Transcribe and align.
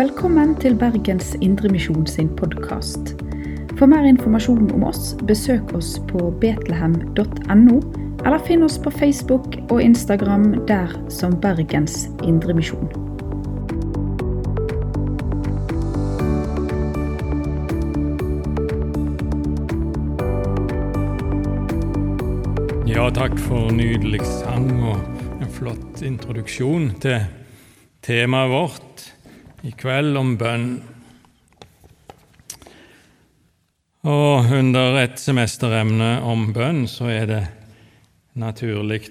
Velkommen 0.00 0.54
til 0.56 0.78
Bergens 0.80 1.34
Indremisjon 1.44 2.06
sin 2.08 2.28
podkast. 2.36 3.10
For 3.76 3.84
mer 3.84 4.06
informasjon 4.08 4.70
om 4.72 4.86
oss, 4.88 5.10
besøk 5.28 5.74
oss 5.76 5.90
på 6.08 6.30
betlehem.no, 6.40 7.74
eller 8.24 8.40
finn 8.46 8.64
oss 8.64 8.78
på 8.80 8.94
Facebook 8.94 9.58
og 9.66 9.82
Instagram 9.84 10.54
der 10.70 10.94
som 11.12 11.36
Bergens 11.42 12.08
Indremisjon. 12.24 12.88
Ja, 22.88 23.10
takk 23.20 23.36
for 23.36 23.68
nydelig 23.68 24.24
sang 24.24 24.70
og 24.80 25.42
en 25.42 25.56
flott 25.60 26.00
introduksjon 26.00 26.94
til 27.04 27.26
temaet 28.00 28.48
vårt 28.56 28.79
i 29.62 29.72
kveld 29.76 30.16
om 30.16 30.34
bønn. 30.40 30.68
Og 34.08 34.52
under 34.56 34.96
et 35.02 35.20
semesteremne 35.20 36.14
om 36.24 36.48
bønn 36.56 36.86
så 36.88 37.10
er 37.12 37.26
det 37.28 37.42
naturlig 38.40 39.02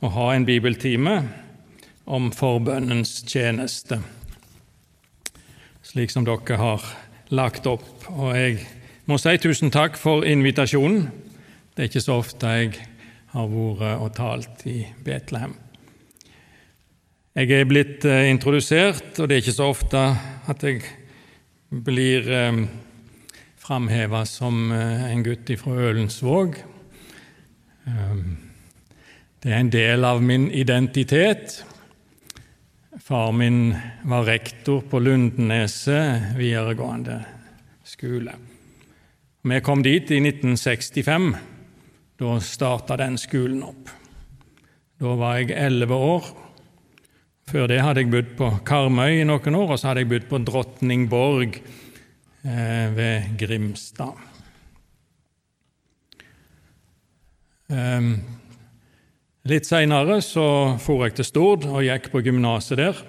å 0.00 0.12
ha 0.14 0.30
en 0.32 0.46
bibeltime 0.48 1.18
om 2.06 2.30
forbønnens 2.32 3.18
tjeneste, 3.26 3.98
slik 5.84 6.14
som 6.14 6.24
dere 6.24 6.60
har 6.60 6.86
lagt 7.34 7.66
opp. 7.68 8.08
Og 8.14 8.32
jeg 8.36 8.62
må 9.10 9.18
si 9.20 9.36
tusen 9.42 9.72
takk 9.74 9.98
for 10.00 10.24
invitasjonen. 10.24 11.10
Det 11.74 11.84
er 11.84 11.90
ikke 11.90 12.06
så 12.06 12.20
ofte 12.22 12.56
jeg 12.56 12.76
har 13.34 13.52
vært 13.52 14.00
og 14.00 14.12
talt 14.16 14.64
i 14.70 14.80
Betlehem. 15.04 15.58
Jeg 17.36 17.50
er 17.52 17.66
blitt 17.68 18.04
eh, 18.08 18.30
introdusert, 18.30 19.18
og 19.20 19.26
det 19.28 19.34
er 19.34 19.42
ikke 19.42 19.52
så 19.52 19.66
ofte 19.68 20.00
at 20.48 20.62
jeg 20.64 20.78
blir 21.84 22.30
eh, 22.32 22.60
framheva 23.60 24.22
som 24.24 24.70
eh, 24.72 25.02
en 25.10 25.20
gutt 25.20 25.52
fra 25.60 25.74
Ølensvåg. 25.90 26.56
Eh, 27.84 28.22
det 29.44 29.52
er 29.52 29.60
en 29.60 29.72
del 29.74 30.08
av 30.08 30.22
min 30.24 30.46
identitet. 30.48 31.58
Far 33.04 33.36
min 33.36 33.76
var 34.08 34.24
rektor 34.30 34.80
på 34.88 35.02
Lundeneset 35.04 36.32
videregående 36.40 37.18
skole. 37.84 38.32
Vi 39.44 39.60
kom 39.60 39.84
dit 39.84 40.08
i 40.08 40.22
1965. 40.24 41.28
Da 42.16 42.40
starta 42.40 42.96
den 43.04 43.20
skolen 43.20 43.60
opp. 43.68 43.92
Da 44.96 45.20
var 45.20 45.36
jeg 45.42 45.52
elleve 45.52 46.00
år. 46.16 46.32
Før 47.46 47.68
det 47.70 47.76
hadde 47.78 48.02
jeg 48.02 48.10
bodd 48.10 48.30
på 48.34 48.46
Karmøy 48.66 49.20
i 49.20 49.26
noen 49.26 49.54
år, 49.54 49.68
og 49.70 49.78
så 49.78 49.92
hadde 49.92 50.02
jeg 50.02 50.08
bodd 50.10 50.24
på 50.26 50.40
Drottningborg 50.48 51.52
eh, 51.54 52.86
ved 52.96 53.28
Grimstad. 53.38 54.18
Eh, 57.70 58.08
litt 59.46 59.70
seinere 59.70 60.18
så 60.26 60.48
for 60.82 61.06
jeg 61.06 61.20
til 61.20 61.30
Stord 61.30 61.70
og 61.70 61.86
gikk 61.86 62.10
på 62.10 62.26
gymnaset 62.26 62.82
der. 62.82 63.06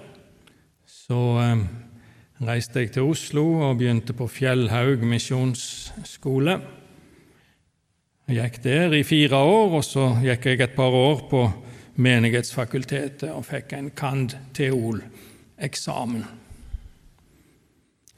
Så 0.86 1.18
eh, 1.42 1.66
reiste 2.46 2.86
jeg 2.86 2.94
til 2.94 3.10
Oslo 3.10 3.48
og 3.58 3.80
begynte 3.82 4.14
på 4.14 4.30
Fjellhaug 4.30 5.02
misjonsskole. 5.02 6.60
Jeg 8.30 8.38
gikk 8.38 8.62
der 8.70 9.00
i 9.00 9.02
fire 9.02 9.42
år, 9.42 9.80
og 9.80 9.82
så 9.82 10.12
gikk 10.22 10.52
jeg 10.52 10.62
et 10.62 10.78
par 10.78 10.94
år 10.94 11.26
på 11.26 11.48
Menighetsfakultetet 11.98 13.32
og 13.32 13.46
fikk 13.48 13.72
en 13.74 13.90
cand.theol.-eksamen. 13.90 16.24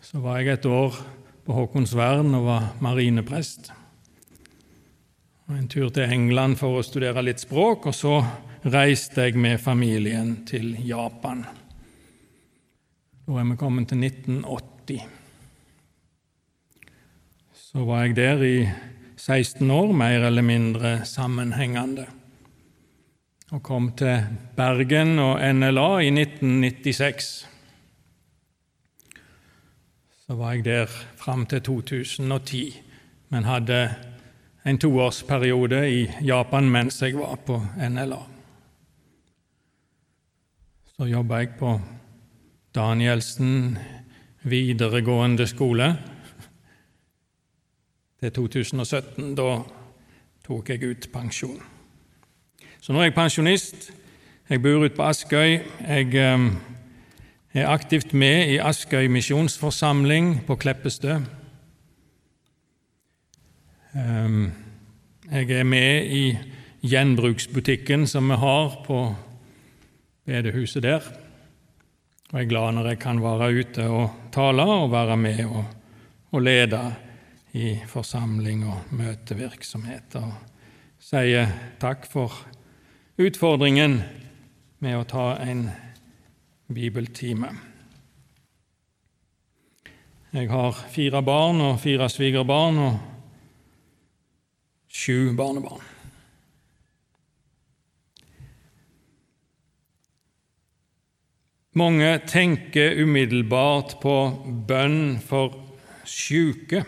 Så 0.04 0.20
var 0.20 0.38
jeg 0.40 0.48
et 0.58 0.66
år 0.68 0.94
på 1.46 1.52
Håkonsvern 1.56 2.34
og 2.36 2.44
var 2.44 2.62
marineprest. 2.84 3.72
En 5.50 5.68
tur 5.68 5.88
til 5.90 6.12
England 6.12 6.58
for 6.60 6.78
å 6.78 6.82
studere 6.86 7.22
litt 7.26 7.40
språk, 7.42 7.86
og 7.90 7.94
så 7.96 8.20
reiste 8.70 9.24
jeg 9.26 9.34
med 9.40 9.58
familien 9.58 10.44
til 10.46 10.76
Japan. 10.86 11.42
Da 13.26 13.40
er 13.40 13.48
vi 13.48 13.56
kommet 13.58 13.88
til 13.90 13.98
1980. 14.04 15.00
Så 17.54 17.84
var 17.86 18.04
jeg 18.04 18.16
der 18.18 18.42
i 18.46 18.68
16 19.16 19.70
år, 19.70 19.92
mer 19.94 20.26
eller 20.26 20.42
mindre 20.42 21.04
sammenhengende. 21.06 22.06
Og 23.50 23.62
kom 23.66 23.88
til 23.98 24.26
Bergen 24.54 25.18
og 25.18 25.40
NLA 25.42 25.86
i 26.06 26.10
1996. 26.14 27.30
Så 30.22 30.36
var 30.38 30.52
jeg 30.52 30.64
der 30.64 30.86
fram 31.18 31.46
til 31.50 31.62
2010, 31.66 32.60
men 33.28 33.48
hadde 33.48 33.78
en 34.66 34.78
toårsperiode 34.78 35.80
i 35.90 36.04
Japan 36.22 36.70
mens 36.70 37.00
jeg 37.02 37.18
var 37.18 37.40
på 37.46 37.58
NLA. 37.90 38.20
Så 40.94 41.10
jobba 41.10 41.42
jeg 41.42 41.50
på 41.58 41.72
Danielsen 42.74 43.78
videregående 44.42 45.46
skole 45.50 45.90
til 48.20 48.32
2017. 48.32 49.34
Da 49.34 49.50
tok 50.46 50.70
jeg 50.70 50.94
ut 50.94 51.12
pensjon. 51.12 51.79
Så 52.80 52.94
nå 52.94 53.02
er 53.02 53.10
jeg 53.10 53.12
pensjonist. 53.12 53.90
Jeg 54.48 54.62
bor 54.64 54.80
ute 54.80 54.96
på 54.96 55.04
Askøy. 55.04 55.58
Jeg 55.84 56.34
um, 56.34 56.46
er 57.52 57.68
aktivt 57.68 58.14
med 58.16 58.54
i 58.54 58.56
Askøy 58.56 59.04
misjonsforsamling 59.12 60.38
på 60.46 60.54
Kleppestø. 60.56 61.18
Um, 63.92 64.46
jeg 65.28 65.50
er 65.58 65.68
med 65.68 66.08
i 66.08 66.22
gjenbruksbutikken 66.80 68.06
som 68.08 68.32
vi 68.32 68.38
har 68.40 68.78
på 68.86 69.00
bedehuset 70.24 70.82
der. 70.86 71.04
Og 72.30 72.38
jeg 72.38 72.46
er 72.46 72.48
glad 72.48 72.78
når 72.78 72.88
jeg 72.88 73.00
kan 73.02 73.20
være 73.20 73.50
ute 73.60 73.90
og 73.92 74.32
tale 74.32 74.64
og 74.64 74.88
være 74.94 75.18
med 75.20 75.44
og, 75.44 75.64
og 76.32 76.48
lede 76.48 76.80
i 77.60 77.74
forsamling 77.92 78.64
og 78.64 78.96
møtevirksomhet. 78.96 80.16
Og 80.16 80.32
sier 80.96 81.52
takk 81.82 82.08
for 82.08 82.40
utfordringen 83.20 84.00
med 84.80 84.96
å 84.98 85.06
ta 85.08 85.24
en 85.44 85.66
bibeltime. 86.72 87.52
Jeg 90.30 90.48
har 90.50 90.78
fire 90.94 91.22
barn 91.26 91.60
og 91.64 91.80
fire 91.82 92.08
svigerbarn 92.10 92.78
og 92.84 93.00
sju 94.88 95.32
barnebarn. 95.38 95.82
Mange 101.78 102.14
tenker 102.26 102.96
umiddelbart 102.98 104.00
på 104.02 104.16
bønn 104.66 105.20
for 105.22 105.54
syke 106.08 106.82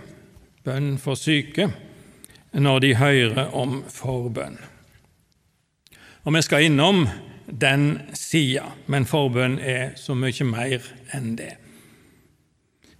bønn 0.64 0.94
for 1.02 1.18
syke, 1.18 1.68
når 2.52 2.84
de 2.84 2.92
hører 2.98 3.54
om 3.56 3.80
forbønn. 3.90 4.58
Og 6.22 6.34
Vi 6.34 6.42
skal 6.42 6.62
innom 6.62 7.08
den 7.46 8.00
sida, 8.14 8.68
men 8.86 9.04
forbønn 9.04 9.58
er 9.58 9.96
så 9.98 10.14
mye 10.14 10.44
mer 10.46 10.84
enn 11.12 11.34
det. 11.36 11.56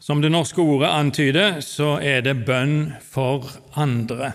Som 0.02 0.23
det 0.23 0.32
norske 0.35 0.58
ordet 0.58 0.91
antyder, 0.91 1.61
så 1.62 2.00
er 2.02 2.25
det 2.26 2.43
bønn 2.47 2.97
for 3.06 3.47
andre. 3.79 4.32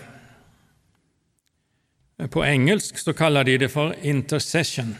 På 2.32 2.42
engelsk 2.42 2.98
så 2.98 3.12
kaller 3.12 3.44
de 3.44 3.58
det 3.60 3.68
for 3.70 3.92
intercession, 4.02 4.96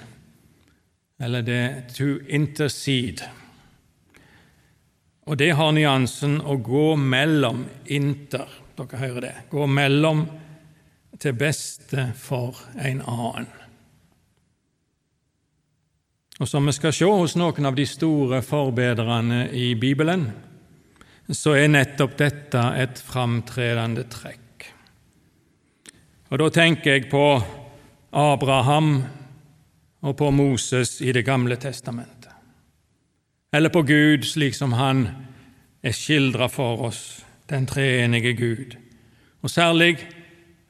eller 1.19 1.43
det 1.43 1.65
to 1.97 2.19
intercede. 2.29 3.25
Og 5.25 5.41
det 5.41 5.55
har 5.57 5.73
nyansen 5.73 6.39
å 6.41 6.59
gå 6.61 6.93
mellom 6.97 7.65
inter. 7.87 8.53
Dere 8.77 9.01
hører 9.01 9.25
det. 9.25 9.35
Gå 9.51 9.67
mellom 9.67 10.27
til 11.19 11.35
beste 11.37 12.11
for 12.17 12.61
en 12.77 13.03
annen. 13.03 13.49
Og 16.39 16.49
som 16.49 16.67
vi 16.67 16.73
skal 16.73 16.95
se 16.95 17.09
hos 17.11 17.35
noen 17.37 17.67
av 17.67 17.75
de 17.75 17.87
store 17.87 18.43
forbedrerne 18.47 19.49
i 19.51 19.73
Bibelen, 19.75 20.29
så 21.29 21.57
er 21.59 21.73
nettopp 21.73 22.15
dette 22.19 22.63
et 22.79 23.01
framtredende 23.05 24.07
trekk. 24.09 24.69
Og 26.31 26.39
Da 26.39 26.49
tenker 26.51 26.93
jeg 26.93 27.11
på 27.11 27.43
Abraham 28.13 29.03
og 30.03 30.17
på 30.17 30.31
Moses 30.31 31.01
i 31.01 31.13
Det 31.13 31.25
gamle 31.27 31.57
testamentet 31.57 32.19
eller 33.53 33.69
på 33.69 33.83
Gud 33.83 34.25
slik 34.25 34.55
som 34.55 34.73
Han 34.73 35.09
er 35.83 35.95
skildra 35.97 36.49
for 36.53 36.83
oss, 36.89 37.25
den 37.49 37.67
treenige 37.67 38.33
Gud. 38.33 38.77
Og 39.43 39.51
særlig 39.51 39.97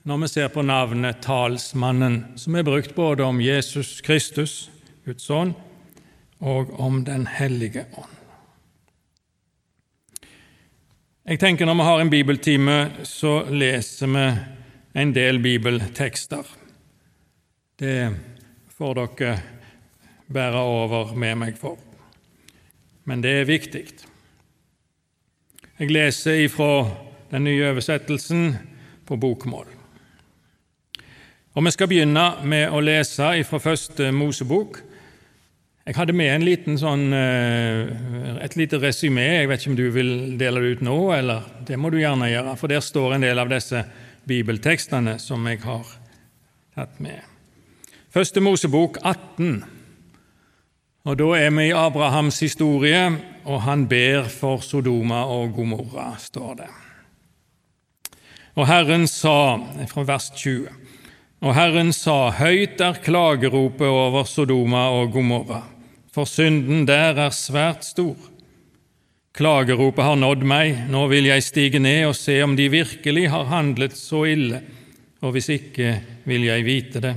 når 0.06 0.22
vi 0.22 0.28
ser 0.28 0.48
på 0.48 0.62
navnet 0.62 1.22
Talsmannen, 1.24 2.24
som 2.36 2.54
er 2.54 2.62
brukt 2.62 2.94
både 2.94 3.24
om 3.24 3.40
Jesus 3.40 4.00
Kristus, 4.00 4.70
Guds 5.08 5.30
ånd, 5.30 5.54
og 6.38 6.80
om 6.80 7.04
Den 7.04 7.26
hellige 7.26 7.86
ånd. 7.96 8.14
Jeg 11.28 11.40
tenker 11.40 11.66
Når 11.66 11.74
vi 11.74 11.82
har 11.82 12.00
en 12.00 12.10
bibeltime, 12.10 12.90
så 13.04 13.44
leser 13.48 14.06
vi 14.06 14.26
en 15.00 15.14
del 15.14 15.40
bibeltekster. 15.40 16.44
Det 17.78 18.16
får 18.76 18.94
dere 18.94 19.38
bære 20.28 20.60
over 20.60 21.14
med 21.14 21.36
meg 21.36 21.56
for. 21.56 21.78
Men 23.04 23.22
det 23.22 23.32
er 23.40 23.48
viktig. 23.48 23.84
Jeg 25.78 25.90
leser 25.90 26.44
ifra 26.44 26.84
den 27.30 27.44
nye 27.44 27.70
oversettelsen 27.70 28.56
på 29.06 29.16
bokmål. 29.16 29.66
Og 31.54 31.64
Vi 31.64 31.70
skal 31.70 31.88
begynne 31.88 32.26
med 32.44 32.68
å 32.70 32.80
lese 32.80 33.32
ifra 33.40 33.58
første 33.58 34.12
Mosebok, 34.12 34.82
jeg 35.88 35.96
hadde 35.96 36.12
med 36.12 36.44
sånn, 36.76 37.14
eh, 37.16 38.44
et 38.44 38.56
lite 38.60 38.76
resymé. 38.76 39.40
Jeg 39.40 39.48
vet 39.48 39.60
ikke 39.62 39.70
om 39.70 39.76
du 39.76 39.90
vil 39.90 40.10
dele 40.36 40.60
det 40.60 40.72
ut 40.76 40.80
nå, 40.84 41.12
eller 41.16 41.46
det 41.64 41.78
må 41.78 41.88
du 41.88 41.96
gjerne 41.96 42.28
gjøre, 42.28 42.56
for 42.58 42.68
der 42.68 42.80
står 42.84 43.14
en 43.14 43.22
del 43.24 43.38
av 43.38 43.48
disse 43.48 43.86
bibeltekstene 44.28 45.18
som 45.18 45.46
jeg 45.48 45.62
har 45.62 45.86
tatt 46.76 47.00
med. 47.00 47.22
Første 48.12 48.40
Mosebok 48.40 48.98
18. 49.02 49.64
Og 51.06 51.16
Da 51.16 51.24
er 51.38 51.50
vi 51.56 51.70
i 51.70 51.72
Abrahams 51.72 52.40
historie, 52.40 53.16
og 53.46 53.62
han 53.62 53.86
ber 53.88 54.28
for 54.28 54.60
Sodoma 54.60 55.24
og 55.24 55.54
Gomorra, 55.54 56.18
står 56.18 56.54
det. 56.56 56.68
Og 58.56 58.66
Herren 58.66 59.06
sa, 59.06 59.56
fra 59.88 60.02
vers 60.04 60.28
20, 60.36 60.68
og 61.40 61.54
Herren 61.54 61.92
sa, 61.92 62.28
høyt 62.30 62.78
er 62.80 63.00
klageropet 63.00 63.88
over 63.88 64.24
Sodoma 64.24 64.90
og 64.90 65.12
Gomorra 65.12 65.77
for 66.18 66.26
synden 66.26 66.82
der 66.88 67.14
er 67.14 67.30
svært 67.30 67.84
stor. 67.86 68.16
Klageropet 69.38 70.02
har 70.02 70.16
nådd 70.18 70.42
meg, 70.50 70.72
nå 70.90 71.04
vil 71.12 71.28
jeg 71.28 71.44
stige 71.46 71.78
ned 71.78 72.08
og 72.08 72.16
se 72.18 72.40
om 72.42 72.56
de 72.58 72.66
virkelig 72.72 73.28
har 73.30 73.46
handlet 73.52 73.94
så 73.94 74.24
ille, 74.26 74.58
og 75.22 75.36
hvis 75.36 75.50
ikke 75.54 75.92
vil 76.26 76.48
jeg 76.48 76.64
vite 76.66 77.02
det. 77.04 77.12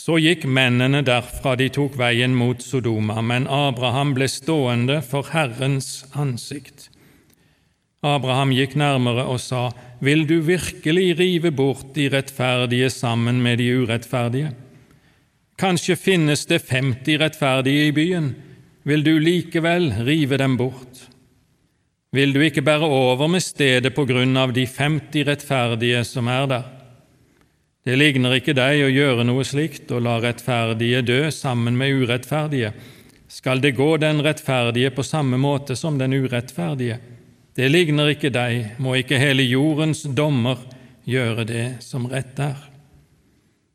Så 0.00 0.16
gikk 0.16 0.46
mennene 0.48 1.02
derfra, 1.04 1.58
de 1.60 1.66
tok 1.68 1.98
veien 2.00 2.32
mot 2.32 2.64
Sodoma, 2.64 3.18
men 3.20 3.44
Abraham 3.52 4.14
ble 4.16 4.30
stående 4.32 5.02
for 5.04 5.28
Herrens 5.34 6.06
ansikt. 6.16 6.88
Abraham 8.00 8.56
gikk 8.56 8.78
nærmere 8.80 9.28
og 9.28 9.42
sa, 9.44 9.66
Vil 10.00 10.24
du 10.24 10.38
virkelig 10.40 11.18
rive 11.20 11.52
bort 11.52 11.92
de 11.92 12.08
rettferdige 12.08 12.88
sammen 12.88 13.44
med 13.44 13.60
de 13.60 13.68
urettferdige? 13.76 14.54
Kanskje 15.60 15.96
finnes 15.96 16.46
det 16.48 16.62
50 16.64 17.18
rettferdige 17.20 17.90
i 17.90 17.92
byen. 17.92 18.30
Vil 18.82 19.02
du 19.04 19.18
likevel 19.20 19.90
rive 20.06 20.38
dem 20.40 20.54
bort? 20.56 21.02
Vil 22.16 22.32
du 22.32 22.40
ikke 22.40 22.64
bære 22.64 22.88
over 22.88 23.28
med 23.28 23.44
stedet 23.44 23.92
på 23.92 24.06
grunn 24.08 24.32
av 24.40 24.54
de 24.56 24.64
50 24.64 25.26
rettferdige 25.28 26.00
som 26.08 26.30
er 26.32 26.48
der? 26.48 26.64
Det 27.84 27.98
ligner 28.00 28.38
ikke 28.38 28.56
deg 28.56 28.86
å 28.86 28.88
gjøre 28.88 29.28
noe 29.28 29.44
slikt 29.44 29.92
og 29.92 30.00
la 30.08 30.16
rettferdige 30.24 31.04
dø 31.04 31.20
sammen 31.28 31.76
med 31.76 31.92
urettferdige. 31.92 32.72
Skal 33.28 33.60
det 33.60 33.76
gå 33.76 33.92
den 34.00 34.24
rettferdige 34.24 34.94
på 34.96 35.04
samme 35.04 35.36
måte 35.36 35.76
som 35.76 36.00
den 36.00 36.16
urettferdige? 36.16 36.96
Det 37.52 37.68
ligner 37.68 38.14
ikke 38.14 38.32
deg, 38.32 38.78
må 38.80 38.96
ikke 38.96 39.20
hele 39.20 39.44
jordens 39.44 40.06
dommer 40.08 40.64
gjøre 41.04 41.44
det 41.44 41.68
som 41.84 42.08
rett 42.08 42.40
er. 42.40 42.58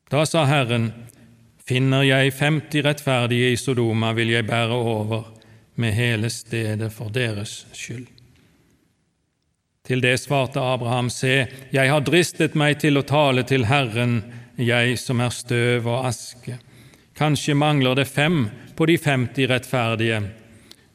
Da 0.09 0.25
sa 0.25 0.47
Herren, 0.49 0.91
Finner 1.65 2.03
jeg 2.05 2.33
50 2.37 2.83
rettferdige 2.85 3.53
i 3.55 3.57
Sodoma, 3.57 4.11
vil 4.13 4.35
jeg 4.35 4.45
bære 4.45 4.75
over 4.75 5.31
med 5.81 5.95
hele 5.97 6.29
stedet 6.29 6.91
for 6.93 7.09
deres 7.09 7.63
skyld. 7.73 8.05
Til 9.85 10.01
det 10.01 10.19
svarte 10.21 10.61
Abraham, 10.61 11.09
se, 11.09 11.47
jeg 11.73 11.89
har 11.89 12.05
dristet 12.05 12.55
meg 12.57 12.79
til 12.81 12.97
å 12.97 13.05
tale 13.05 13.43
til 13.49 13.65
Herren, 13.69 14.19
jeg 14.57 14.97
som 15.01 15.21
er 15.21 15.33
støv 15.33 15.89
og 15.89 16.07
aske. 16.09 16.59
Kanskje 17.17 17.57
mangler 17.57 17.97
det 17.97 18.07
fem 18.09 18.47
på 18.77 18.85
de 18.85 18.97
50 19.01 19.49
rettferdige. 19.49 20.21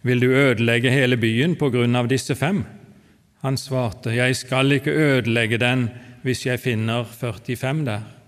Vil 0.06 0.22
du 0.22 0.30
ødelegge 0.30 0.90
hele 0.94 1.18
byen 1.20 1.58
på 1.58 1.70
grunn 1.74 1.98
av 1.98 2.08
disse 2.10 2.34
fem? 2.38 2.62
Han 3.42 3.58
svarte, 3.58 4.14
jeg 4.14 4.38
skal 4.38 4.78
ikke 4.78 4.94
ødelegge 4.94 5.58
den 5.58 5.88
hvis 6.22 6.46
jeg 6.46 6.62
finner 6.62 7.04
45 7.04 7.86
der. 7.90 8.19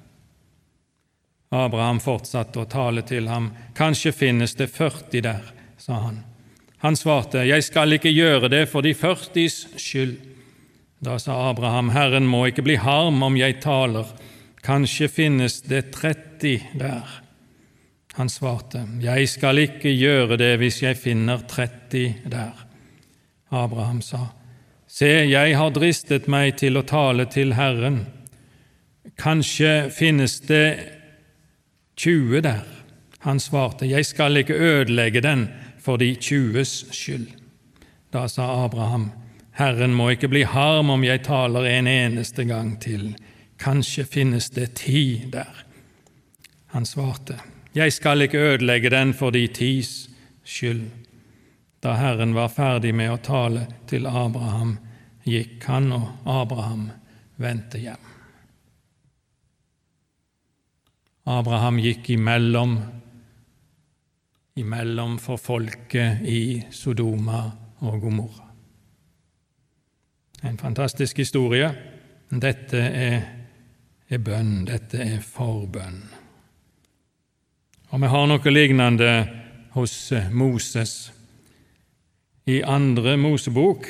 Abraham 1.53 2.01
fortsatte 2.01 2.63
å 2.63 2.69
tale 2.69 3.05
til 3.05 3.29
ham. 3.29 3.51
Kanskje 3.77 4.15
finnes 4.17 4.55
det 4.57 4.71
40 4.73 5.25
der, 5.25 5.51
sa 5.77 6.01
han. 6.07 6.23
Han 6.83 6.97
svarte, 6.97 7.45
Jeg 7.45 7.63
skal 7.63 7.93
ikke 7.93 8.11
gjøre 8.11 8.49
det 8.49 8.67
for 8.71 8.83
de 8.83 8.95
40s 8.97 9.77
skyld. 9.79 10.17
Da 11.03 11.19
sa 11.19 11.51
Abraham, 11.51 11.91
Herren 11.91 12.27
må 12.27 12.47
ikke 12.49 12.65
bli 12.65 12.77
harm 12.81 13.23
om 13.23 13.37
jeg 13.37 13.61
taler. 13.63 14.09
Kanskje 14.63 15.09
finnes 15.11 15.61
det 15.63 15.93
30 15.93 16.79
der. 16.79 17.19
Han 18.15 18.29
svarte, 18.29 18.87
Jeg 19.01 19.29
skal 19.29 19.59
ikke 19.59 19.93
gjøre 19.93 20.37
det 20.41 20.57
hvis 20.59 20.83
jeg 20.83 20.97
finner 20.97 21.45
30 21.49 22.31
der. 22.33 22.67
Abraham 23.51 24.01
sa, 24.03 24.33
Se, 24.93 25.09
jeg 25.09 25.55
har 25.57 25.71
dristet 25.73 26.27
meg 26.29 26.59
til 26.61 26.77
å 26.77 26.85
tale 26.85 27.25
til 27.33 27.55
Herren. 27.57 28.03
Kanskje 29.17 29.89
finnes 29.95 30.41
det 30.45 31.02
20 31.97 32.41
der. 32.41 32.65
Han 33.19 33.41
svarte, 33.41 33.87
Jeg 33.87 34.07
skal 34.07 34.37
ikke 34.37 34.55
ødelegge 34.55 35.21
den 35.21 35.49
for 35.79 35.97
de 35.97 36.15
20s 36.15 36.93
skyld. 36.93 37.29
Da 38.13 38.29
sa 38.29 38.65
Abraham, 38.65 39.11
Herren 39.53 39.95
må 39.95 40.11
ikke 40.11 40.29
bli 40.29 40.43
harm 40.43 40.91
om 40.91 41.05
jeg 41.05 41.25
taler 41.25 41.65
en 41.65 41.87
eneste 41.87 42.45
gang 42.45 42.81
til. 42.81 43.15
Kanskje 43.59 44.05
finnes 44.05 44.51
det 44.51 44.75
ti 44.75 45.25
der. 45.33 45.65
Han 46.67 46.87
svarte, 46.87 47.39
Jeg 47.75 47.93
skal 47.93 48.23
ikke 48.23 48.39
ødelegge 48.39 48.91
den 48.91 49.15
for 49.15 49.31
de 49.31 49.47
tis 49.47 50.09
skyld. 50.45 50.91
Da 51.83 51.95
Herren 51.95 52.35
var 52.35 52.49
ferdig 52.49 52.95
med 52.95 53.11
å 53.11 53.21
tale 53.23 53.67
til 53.91 54.07
Abraham, 54.07 54.77
gikk 55.25 55.65
han, 55.67 55.93
og 55.93 56.09
Abraham 56.27 56.91
vendte 57.37 57.79
hjem. 57.79 58.12
Abraham 61.25 61.79
gikk 61.79 62.09
imellom, 62.17 62.79
imellom 64.59 65.19
for 65.23 65.39
folket 65.39 66.25
i 66.27 66.63
Sodoma 66.71 67.45
og 67.87 68.01
Gomorra. 68.03 68.49
En 70.43 70.59
fantastisk 70.59 71.21
historie. 71.23 71.69
Dette 72.33 72.81
er, 72.81 73.21
er 74.11 74.19
bønn, 74.19 74.65
dette 74.67 74.99
er 74.99 75.21
forbønn. 75.23 76.01
Og 77.93 78.03
vi 78.03 78.11
har 78.11 78.27
noe 78.27 78.55
lignende 78.55 79.13
hos 79.77 79.95
Moses. 80.33 81.13
I 82.51 82.65
andre 82.67 83.15
Mosebok, 83.21 83.87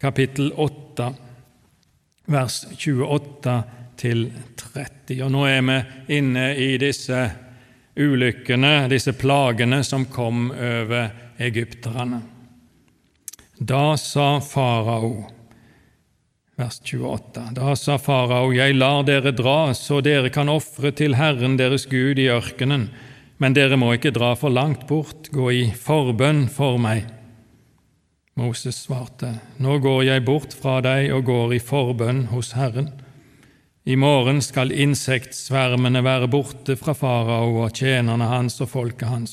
kapittel 0.00 0.52
8, 0.56 1.10
vers 2.32 2.62
28 2.72 3.81
til 4.02 4.26
30. 4.58 5.22
Og 5.22 5.30
nå 5.32 5.46
er 5.46 5.62
vi 5.62 5.78
inne 6.18 6.50
i 6.58 6.74
disse 6.82 7.22
ulykkene, 7.96 8.88
disse 8.90 9.14
plagene 9.14 9.82
som 9.86 10.08
kom 10.10 10.50
over 10.50 11.10
egypterne. 11.42 12.22
Da 13.62 13.96
sa 14.00 14.40
farao, 14.42 15.12
vers 16.58 16.80
28, 16.82 17.44
da 17.54 17.76
sa 17.78 17.98
farao, 18.00 18.50
jeg 18.54 18.74
lar 18.74 19.04
dere 19.06 19.30
dra 19.36 19.72
så 19.76 20.00
dere 20.02 20.32
kan 20.34 20.50
ofre 20.50 20.90
til 20.98 21.14
Herren 21.20 21.58
deres 21.60 21.86
Gud 21.90 22.18
i 22.18 22.30
ørkenen, 22.32 22.88
men 23.38 23.54
dere 23.54 23.78
må 23.78 23.92
ikke 23.94 24.14
dra 24.14 24.32
for 24.38 24.50
langt 24.50 24.88
bort, 24.88 25.30
gå 25.34 25.50
i 25.54 25.64
forbønn 25.76 26.48
for 26.50 26.80
meg. 26.82 27.06
Moses 28.38 28.78
svarte, 28.86 29.34
Nå 29.60 29.76
går 29.84 30.06
jeg 30.08 30.24
bort 30.24 30.54
fra 30.56 30.80
deg 30.82 31.12
og 31.12 31.26
går 31.28 31.58
i 31.58 31.62
forbønn 31.62 32.26
hos 32.32 32.54
Herren. 32.56 32.88
I 33.84 33.96
morgen 33.96 34.38
skal 34.42 34.70
insektsvermene 34.70 36.04
være 36.06 36.28
borte 36.30 36.76
fra 36.78 36.92
farao 36.94 37.64
og 37.64 37.72
tjenerne 37.74 38.28
hans 38.30 38.60
og 38.62 38.68
folket 38.70 39.08
hans. 39.10 39.32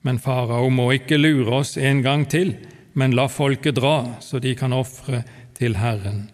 Men 0.00 0.16
farao 0.22 0.70
må 0.72 0.86
ikke 0.94 1.18
lure 1.20 1.58
oss 1.58 1.74
en 1.76 2.00
gang 2.00 2.24
til, 2.24 2.54
men 2.96 3.12
la 3.12 3.26
folket 3.28 3.76
dra, 3.76 4.16
så 4.24 4.40
de 4.40 4.54
kan 4.56 4.72
ofre 4.72 5.20
til 5.58 5.76
Herren. 5.76 6.30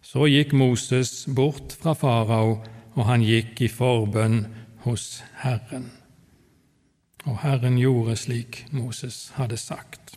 Så 0.00 0.30
gikk 0.32 0.54
Moses 0.56 1.26
bort 1.28 1.74
fra 1.76 1.92
farao, 1.92 2.54
og 2.96 3.04
han 3.04 3.20
gikk 3.20 3.60
i 3.60 3.68
forbønn 3.68 4.46
hos 4.86 5.20
Herren. 5.42 5.90
Og 7.28 7.42
Herren 7.42 7.76
gjorde 7.76 8.16
slik 8.16 8.62
Moses 8.72 9.34
hadde 9.36 9.58
sagt. 9.60 10.16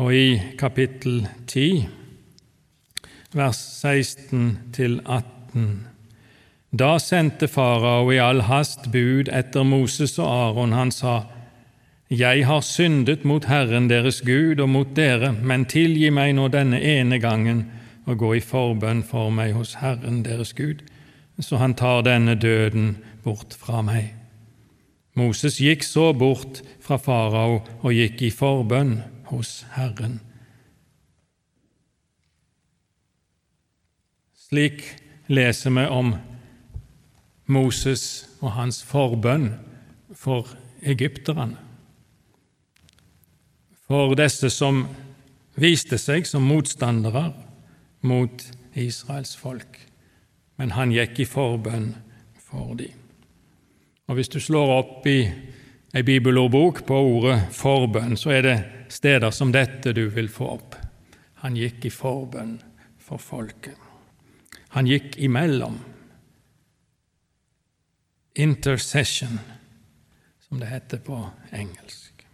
Og 0.00 0.08
i 0.16 0.40
kapittel 0.56 1.28
10 1.46 2.03
vers 3.34 3.84
16-18. 3.84 5.66
Da 6.74 6.98
sendte 6.98 7.48
farao 7.48 8.10
i 8.12 8.18
all 8.18 8.42
hast 8.48 8.90
bud 8.92 9.28
etter 9.30 9.62
Moses 9.62 10.18
og 10.18 10.26
Aron. 10.26 10.72
Han 10.74 10.90
sa, 10.90 11.22
Jeg 12.10 12.46
har 12.46 12.60
syndet 12.60 13.24
mot 13.24 13.44
Herren 13.44 13.88
deres 13.90 14.20
Gud 14.26 14.60
og 14.60 14.68
mot 14.68 14.96
dere, 14.96 15.32
men 15.32 15.64
tilgi 15.70 16.10
meg 16.10 16.34
nå 16.34 16.48
denne 16.48 16.80
ene 16.82 17.18
gangen 17.22 17.64
og 18.06 18.18
gå 18.18 18.34
i 18.38 18.42
forbønn 18.42 19.02
for 19.06 19.30
meg 19.30 19.54
hos 19.54 19.78
Herren 19.80 20.22
deres 20.26 20.52
Gud, 20.54 20.82
så 21.40 21.56
han 21.62 21.74
tar 21.74 22.02
denne 22.06 22.34
døden 22.34 22.96
bort 23.24 23.54
fra 23.58 23.82
meg. 23.82 24.12
Moses 25.14 25.60
gikk 25.62 25.86
så 25.86 26.12
bort 26.12 26.62
fra 26.82 26.98
farao 26.98 27.62
og 27.82 27.90
gikk 27.94 28.22
i 28.26 28.30
forbønn 28.34 28.98
hos 29.30 29.62
Herren. 29.76 30.20
Slik 34.54 34.84
leser 35.26 35.70
vi 35.74 35.82
om 35.90 36.12
Moses 37.50 38.04
og 38.38 38.52
hans 38.54 38.84
forbønn 38.86 39.48
for 40.14 40.46
egypterne 40.86 41.58
for 43.90 44.14
disse 44.14 44.52
som 44.54 44.84
viste 45.58 45.98
seg 45.98 46.30
som 46.30 46.46
motstandere 46.46 47.24
mot 48.06 48.46
Israels 48.78 49.34
folk. 49.34 49.80
Men 50.54 50.76
han 50.78 50.94
gikk 50.94 51.24
i 51.24 51.28
forbønn 51.28 51.90
for 52.38 52.78
dem. 52.78 52.94
Og 54.06 54.20
Hvis 54.20 54.30
du 54.30 54.38
slår 54.38 54.76
opp 54.78 55.06
i 55.10 55.18
ei 55.94 56.06
bibelordbok 56.06 56.84
på 56.86 57.00
ordet 57.18 57.40
forbønn, 57.58 58.14
så 58.14 58.36
er 58.38 58.46
det 58.46 58.58
steder 58.86 59.34
som 59.34 59.50
dette 59.50 59.96
du 59.98 60.06
vil 60.14 60.30
få 60.30 60.52
opp. 60.60 60.78
Han 61.42 61.58
gikk 61.58 61.90
i 61.90 61.90
forbønn 61.90 62.60
for 63.02 63.18
folket. 63.18 63.83
Han 64.74 64.86
gikk 64.86 65.16
imellom. 65.22 65.78
Intercession, 68.34 69.38
som 70.48 70.60
det 70.60 70.66
heter 70.66 70.98
på 70.98 71.30
engelsk. 71.52 72.26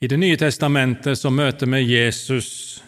I 0.00 0.08
Det 0.08 0.16
nye 0.16 0.36
testamentet 0.36 1.18
så 1.18 1.30
møter 1.30 1.70
vi 1.70 1.80
Jesus 1.86 2.82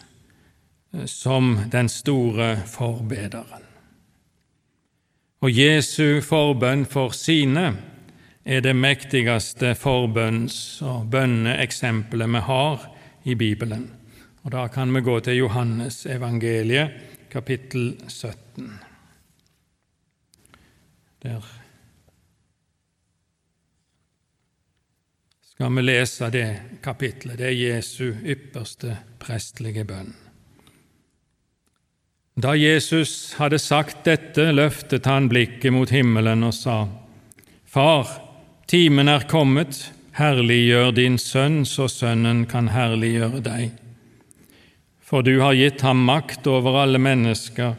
eh, 0.93 1.05
som 1.05 1.55
den 1.71 1.89
store 1.89 2.57
forbederen. 2.67 3.63
Og 5.39 5.51
Jesu 5.51 6.19
forbønn 6.21 6.83
for 6.85 7.15
sine 7.15 7.69
er 8.43 8.61
det 8.61 8.75
mektigste 8.75 9.71
forbønns- 9.79 10.83
og 10.83 11.07
bønneeksempelet 11.09 12.35
vi 12.35 12.43
har 12.51 12.89
i 13.23 13.35
Bibelen. 13.35 13.96
Og 14.47 14.51
Da 14.51 14.67
kan 14.71 14.93
vi 14.95 15.01
gå 15.03 15.19
til 15.19 15.41
Johannes 15.41 16.05
evangeliet, 16.07 16.91
kapittel 17.29 17.97
17. 18.07 18.67
Der 21.19 21.41
skal 25.43 25.75
vi 25.75 25.81
lese 25.81 26.29
det 26.31 26.79
kapitlet. 26.83 27.35
Det 27.37 27.47
er 27.49 27.57
Jesu 27.59 28.13
ypperste 28.23 28.93
prestlige 29.19 29.83
bønn. 29.83 30.13
Da 32.39 32.53
Jesus 32.55 33.33
hadde 33.35 33.59
sagt 33.59 34.05
dette, 34.05 34.45
løftet 34.55 35.09
han 35.11 35.27
blikket 35.27 35.73
mot 35.75 35.91
himmelen 35.91 36.47
og 36.47 36.53
sa, 36.55 36.77
Far, 37.65 38.07
timen 38.67 39.11
er 39.11 39.27
kommet, 39.27 39.91
herliggjør 40.15 40.95
din 40.95 41.19
sønn, 41.19 41.65
så 41.65 41.89
sønnen 41.91 42.45
kan 42.47 42.71
herliggjøre 42.71 43.43
deg. 43.43 43.75
For 45.07 45.23
du 45.23 45.39
har 45.39 45.55
gitt 45.55 45.81
ham 45.87 46.01
makt 46.03 46.47
over 46.51 46.81
alle 46.81 46.99
mennesker, 46.99 47.77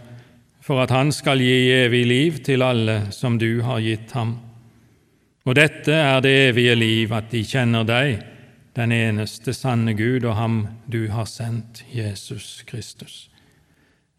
for 0.65 0.81
at 0.81 0.93
han 0.93 1.13
skal 1.13 1.43
gi 1.45 1.69
evig 1.77 2.07
liv 2.09 2.39
til 2.45 2.65
alle 2.65 3.11
som 3.13 3.37
du 3.41 3.61
har 3.65 3.83
gitt 3.85 4.15
ham. 4.17 4.39
Og 5.45 5.57
dette 5.57 5.93
er 5.93 6.23
det 6.25 6.33
evige 6.49 6.75
liv, 6.77 7.13
at 7.13 7.29
de 7.33 7.45
kjenner 7.45 7.85
deg, 7.89 8.25
den 8.77 8.93
eneste 8.97 9.53
sanne 9.57 9.93
Gud, 9.97 10.25
og 10.25 10.37
ham 10.41 10.59
du 10.89 11.09
har 11.13 11.29
sendt, 11.29 11.85
Jesus 11.93 12.63
Kristus. 12.69 13.29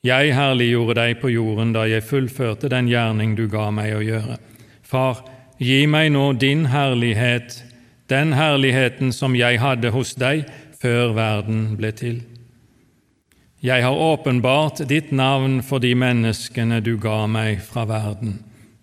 Jeg 0.06 0.34
herliggjorde 0.38 1.02
deg 1.02 1.18
på 1.20 1.34
jorden 1.34 1.74
da 1.76 1.90
jeg 1.90 2.06
fullførte 2.06 2.70
den 2.72 2.88
gjerning 2.92 3.34
du 3.36 3.48
ga 3.52 3.68
meg 3.74 3.98
å 3.98 4.06
gjøre. 4.06 4.38
Far, 4.86 5.26
gi 5.58 5.84
meg 5.90 6.14
nå 6.14 6.32
din 6.40 6.68
herlighet, 6.72 7.64
den 8.10 8.38
herligheten 8.38 9.12
som 9.14 9.36
jeg 9.38 9.60
hadde 9.62 9.92
hos 9.98 10.14
deg 10.18 10.46
før 10.80 11.18
verden 11.18 11.74
ble 11.78 11.92
til. 11.94 12.22
Jeg 13.60 13.84
har 13.84 13.92
åpenbart 13.92 14.80
ditt 14.88 15.10
navn 15.12 15.58
for 15.68 15.84
de 15.84 15.92
menneskene 15.92 16.78
du 16.80 16.94
ga 16.96 17.26
meg 17.28 17.60
fra 17.60 17.84
verden. 17.90 18.38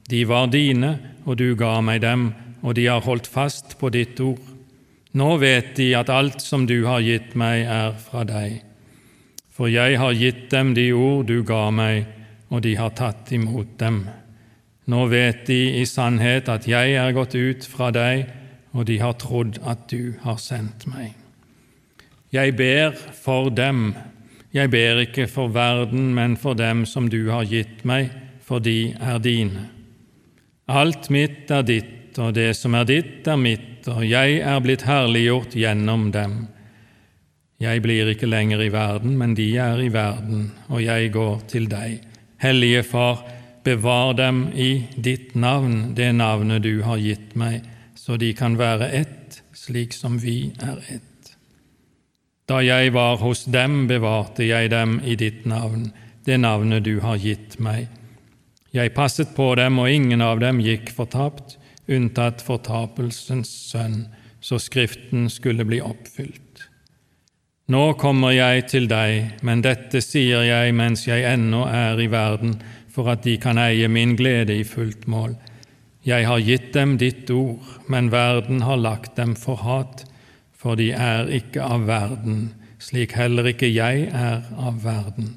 De 0.05 0.21
var 0.29 0.51
dine, 0.53 0.91
og 1.25 1.39
du 1.41 1.55
ga 1.57 1.79
meg 1.81 2.03
dem, 2.05 2.27
og 2.61 2.77
de 2.77 2.85
har 2.85 3.01
holdt 3.01 3.25
fast 3.27 3.79
på 3.81 3.89
ditt 3.95 4.21
ord. 4.21 4.43
Nå 5.17 5.31
vet 5.41 5.71
de 5.79 5.95
at 5.97 6.13
alt 6.13 6.45
som 6.45 6.67
du 6.69 6.85
har 6.85 7.01
gitt 7.01 7.33
meg, 7.33 7.65
er 7.65 7.97
fra 7.97 8.27
deg. 8.29 8.59
For 9.49 9.73
jeg 9.73 9.97
har 9.97 10.13
gitt 10.13 10.51
dem 10.53 10.75
de 10.77 10.91
ord 10.93 11.25
du 11.31 11.41
ga 11.41 11.71
meg, 11.73 12.05
og 12.53 12.61
de 12.67 12.75
har 12.77 12.93
tatt 12.93 13.33
imot 13.33 13.79
dem. 13.81 14.03
Nå 14.93 15.07
vet 15.09 15.47
de 15.49 15.61
i 15.81 15.87
sannhet 15.89 16.51
at 16.53 16.69
jeg 16.69 16.99
er 17.01 17.17
gått 17.17 17.33
ut 17.33 17.65
fra 17.65 17.89
deg, 17.97 18.29
og 18.77 18.85
de 18.93 18.99
har 19.01 19.17
trodd 19.17 19.57
at 19.65 19.89
du 19.89 20.19
har 20.21 20.37
sendt 20.37 20.85
meg. 20.91 21.17
Jeg 22.29 22.53
ber 22.61 22.93
for 22.93 23.49
dem, 23.49 23.95
jeg 24.57 24.73
ber 24.73 25.03
ikke 25.05 25.27
for 25.29 25.53
verden, 25.53 26.15
men 26.17 26.37
for 26.41 26.57
dem 26.57 26.87
som 26.89 27.11
du 27.13 27.29
har 27.29 27.45
gitt 27.49 27.85
meg, 27.85 28.09
for 28.41 28.63
de 28.63 28.95
er 28.97 29.21
dine. 29.21 29.67
Alt 30.67 31.11
mitt 31.13 31.51
er 31.53 31.65
ditt, 31.67 32.17
og 32.19 32.33
det 32.35 32.55
som 32.57 32.75
er 32.79 32.87
ditt, 32.89 33.27
er 33.29 33.37
mitt, 33.37 33.87
og 33.93 34.03
jeg 34.07 34.41
er 34.41 34.63
blitt 34.65 34.87
herliggjort 34.89 35.57
gjennom 35.59 36.09
dem. 36.15 36.47
Jeg 37.63 37.83
blir 37.85 38.09
ikke 38.13 38.29
lenger 38.29 38.65
i 38.65 38.73
verden, 38.73 39.17
men 39.21 39.35
de 39.37 39.47
er 39.61 39.81
i 39.81 39.93
verden, 39.93 40.51
og 40.69 40.83
jeg 40.85 41.13
går 41.15 41.41
til 41.53 41.69
deg. 41.73 42.01
Hellige 42.43 42.83
Far, 42.85 43.23
bevar 43.65 44.15
dem 44.17 44.47
i 44.55 44.87
ditt 44.97 45.35
navn, 45.35 45.95
det 45.97 46.13
navnet 46.15 46.65
du 46.65 46.81
har 46.87 47.01
gitt 47.03 47.37
meg, 47.37 47.65
så 47.97 48.17
de 48.21 48.33
kan 48.37 48.59
være 48.59 48.93
ett, 48.95 49.43
slik 49.57 49.97
som 49.97 50.21
vi 50.23 50.53
er 50.63 50.81
ett. 50.89 51.16
Da 52.47 52.63
jeg 52.63 52.93
var 52.95 53.19
hos 53.19 53.45
dem, 53.51 53.87
bevarte 53.91 54.47
jeg 54.47 54.71
dem 54.71 55.01
i 55.05 55.17
ditt 55.19 55.47
navn, 55.47 55.93
det 56.27 56.41
navnet 56.41 56.85
du 56.87 57.01
har 57.03 57.19
gitt 57.19 57.59
meg 57.59 57.89
jeg 58.77 58.93
passet 58.93 59.31
på 59.37 59.55
dem, 59.57 59.79
og 59.81 59.89
ingen 59.89 60.21
av 60.21 60.41
dem 60.43 60.61
gikk 60.61 60.91
fortapt, 60.93 61.57
unntatt 61.89 62.43
fortapelsens 62.45 63.53
sønn, 63.71 64.03
så 64.41 64.59
Skriften 64.61 65.31
skulle 65.33 65.65
bli 65.65 65.79
oppfylt. 65.81 66.67
Nå 67.73 67.85
kommer 67.99 68.35
jeg 68.35 68.67
til 68.71 68.87
deg, 68.91 69.41
men 69.43 69.63
dette 69.65 70.03
sier 70.05 70.45
jeg 70.47 70.75
mens 70.77 71.07
jeg 71.09 71.25
ennå 71.27 71.65
er 71.67 71.99
i 72.03 72.11
verden, 72.13 72.59
for 72.93 73.11
at 73.13 73.25
de 73.25 73.39
kan 73.43 73.59
eie 73.59 73.89
min 73.89 74.15
glede 74.19 74.55
i 74.55 74.65
fullt 74.65 75.09
mål. 75.11 75.35
Jeg 76.07 76.29
har 76.29 76.45
gitt 76.45 76.69
dem 76.77 76.95
ditt 77.01 77.31
ord, 77.35 77.65
men 77.91 78.13
verden 78.13 78.63
har 78.63 78.79
lagt 78.79 79.17
dem 79.17 79.35
for 79.41 79.59
hat, 79.65 80.05
for 80.67 80.75
de 80.75 80.89
er 80.91 81.29
ikke 81.31 81.63
av 81.63 81.85
verden, 81.87 82.49
slik 82.83 83.13
heller 83.15 83.47
ikke 83.53 83.69
jeg 83.71 84.09
er 84.11 84.41
av 84.59 84.81
verden. 84.83 85.37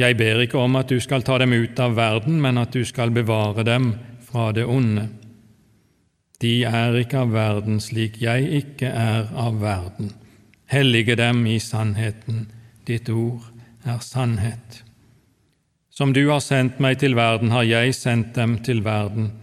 Jeg 0.00 0.16
ber 0.16 0.40
ikke 0.40 0.56
om 0.56 0.78
at 0.80 0.88
du 0.88 0.96
skal 1.04 1.20
ta 1.26 1.36
dem 1.42 1.52
ut 1.52 1.76
av 1.84 1.98
verden, 1.98 2.38
men 2.40 2.56
at 2.56 2.72
du 2.72 2.80
skal 2.88 3.12
bevare 3.12 3.60
dem 3.68 3.90
fra 4.24 4.46
det 4.56 4.64
onde. 4.64 5.04
De 6.40 6.62
er 6.64 6.96
ikke 7.02 7.26
av 7.26 7.34
verden 7.34 7.76
slik 7.84 8.16
jeg 8.22 8.48
ikke 8.62 8.88
er 8.88 9.28
av 9.36 9.60
verden. 9.60 10.14
Hellige 10.72 11.18
dem 11.20 11.44
i 11.44 11.58
sannheten. 11.60 12.46
Ditt 12.88 13.12
ord 13.12 13.44
er 13.84 14.00
sannhet. 14.00 14.80
Som 15.92 16.16
du 16.16 16.22
har 16.30 16.40
sendt 16.40 16.80
meg 16.80 17.02
til 17.04 17.18
verden, 17.20 17.52
har 17.52 17.68
jeg 17.68 17.92
sendt 17.98 18.32
dem 18.38 18.56
til 18.64 18.80
verden. 18.86 19.34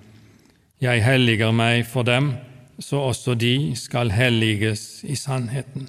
Jeg 0.81 1.05
helliger 1.05 1.53
meg 1.53 1.85
for 1.85 2.07
dem, 2.07 2.33
så 2.79 2.99
også 3.09 3.35
de 3.35 3.75
skal 3.75 4.11
helliges 4.13 5.03
i 5.03 5.15
sannheten. 5.15 5.87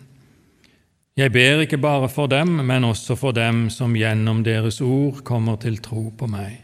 Jeg 1.19 1.33
ber 1.33 1.65
ikke 1.65 1.81
bare 1.83 2.09
for 2.09 2.31
dem, 2.31 2.61
men 2.63 2.85
også 2.85 3.17
for 3.19 3.35
dem 3.35 3.67
som 3.75 3.97
gjennom 3.99 4.45
deres 4.47 4.81
ord 4.81 5.25
kommer 5.27 5.57
til 5.59 5.81
tro 5.83 6.13
på 6.15 6.29
meg. 6.31 6.61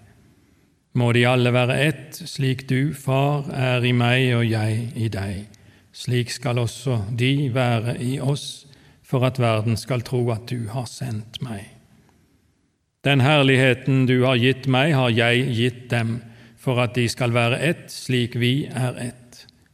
Må 0.95 1.11
de 1.12 1.25
alle 1.26 1.50
være 1.50 1.78
ett, 1.88 2.21
slik 2.31 2.69
du, 2.71 2.95
Far, 2.95 3.49
er 3.50 3.83
i 3.83 3.90
meg 3.90 4.28
og 4.37 4.45
jeg 4.47 4.93
i 4.95 5.09
deg. 5.11 5.49
Slik 5.95 6.31
skal 6.31 6.61
også 6.62 7.00
de 7.11 7.50
være 7.54 7.97
i 7.99 8.21
oss, 8.23 8.66
for 9.02 9.26
at 9.26 9.40
verden 9.43 9.76
skal 9.76 10.07
tro 10.07 10.23
at 10.31 10.47
du 10.50 10.69
har 10.71 10.87
sendt 10.87 11.43
meg. 11.43 11.66
Den 13.04 13.21
herligheten 13.21 14.07
du 14.07 14.23
har 14.23 14.38
gitt 14.38 14.71
meg, 14.71 14.95
har 14.95 15.11
jeg 15.11 15.50
gitt 15.50 15.83
dem, 15.90 16.21
for 16.57 16.78
at 16.81 16.95
de 16.95 17.09
skal 17.11 17.35
være 17.35 17.59
ett, 17.59 17.90
slik 17.93 18.38
vi 18.38 18.54
er 18.71 18.97
ett. 19.11 19.24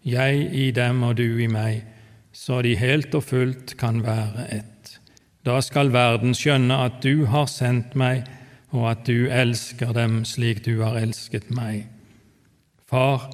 Jeg 0.04 0.48
i 0.56 0.70
dem 0.70 1.02
og 1.02 1.16
du 1.16 1.38
i 1.38 1.48
meg, 1.50 1.84
så 2.32 2.62
de 2.62 2.76
helt 2.78 3.14
og 3.14 3.24
fullt 3.26 3.76
kan 3.80 4.02
være 4.04 4.46
ett. 4.54 5.00
Da 5.44 5.60
skal 5.64 5.92
verden 5.92 6.34
skjønne 6.36 6.76
at 6.86 7.00
du 7.04 7.26
har 7.32 7.48
sendt 7.50 7.96
meg, 7.96 8.24
og 8.70 8.90
at 8.92 9.06
du 9.08 9.26
elsker 9.26 9.92
dem 9.96 10.22
slik 10.24 10.64
du 10.64 10.80
har 10.82 10.98
elsket 11.00 11.50
meg. 11.50 11.88
Far, 12.86 13.30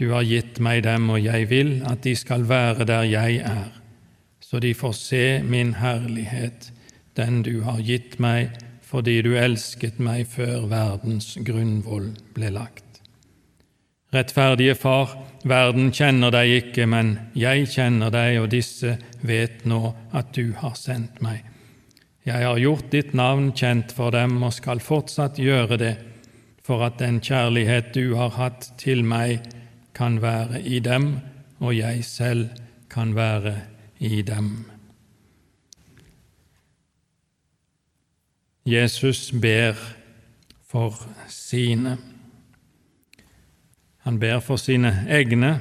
Du 0.00 0.08
har 0.10 0.24
gitt 0.24 0.56
meg 0.58 0.82
dem, 0.82 1.10
og 1.12 1.20
jeg 1.20 1.46
vil 1.50 1.82
at 1.86 2.00
de 2.02 2.14
skal 2.16 2.48
være 2.48 2.86
der 2.88 3.04
jeg 3.06 3.36
er, 3.44 3.68
så 4.40 4.58
de 4.58 4.72
får 4.74 4.92
se 4.98 5.42
min 5.44 5.74
herlighet, 5.78 6.72
den 7.14 7.42
du 7.42 7.60
har 7.62 7.78
gitt 7.84 8.18
meg 8.18 8.56
fordi 8.92 9.22
du 9.24 9.36
elsket 9.40 10.00
meg 10.02 10.26
før 10.28 10.66
verdens 10.68 11.38
grunnvoll 11.44 12.10
ble 12.34 12.50
lagt. 12.52 12.98
Rettferdige 14.12 14.74
Far, 14.74 15.14
verden 15.48 15.90
kjenner 15.94 16.32
deg 16.34 16.50
ikke, 16.58 16.86
men 16.86 17.14
jeg 17.38 17.68
kjenner 17.72 18.12
deg, 18.14 18.40
og 18.42 18.50
disse 18.52 18.96
vet 19.26 19.64
nå 19.68 19.94
at 20.12 20.32
du 20.36 20.52
har 20.58 20.76
sendt 20.78 21.22
meg. 21.24 21.42
Jeg 22.22 22.46
har 22.46 22.60
gjort 22.62 22.90
ditt 22.92 23.14
navn 23.18 23.50
kjent 23.58 23.90
for 23.96 24.14
dem 24.14 24.36
og 24.46 24.54
skal 24.54 24.82
fortsatt 24.82 25.40
gjøre 25.42 25.78
det, 25.80 25.94
for 26.62 26.84
at 26.86 27.00
den 27.02 27.18
kjærlighet 27.18 27.90
du 27.96 28.14
har 28.14 28.36
hatt 28.38 28.70
til 28.78 29.02
meg, 29.02 29.42
kan 29.92 30.22
være 30.22 30.62
i 30.62 30.78
dem, 30.80 31.18
og 31.60 31.74
jeg 31.76 32.04
selv 32.06 32.46
kan 32.90 33.12
være 33.14 33.56
i 34.00 34.22
dem. 34.22 34.54
Jesus 38.64 39.32
ber 39.42 39.76
for 40.70 40.94
sine. 41.28 41.98
Han 44.02 44.18
ber 44.18 44.40
for 44.40 44.58
sine 44.58 45.06
egne, 45.10 45.58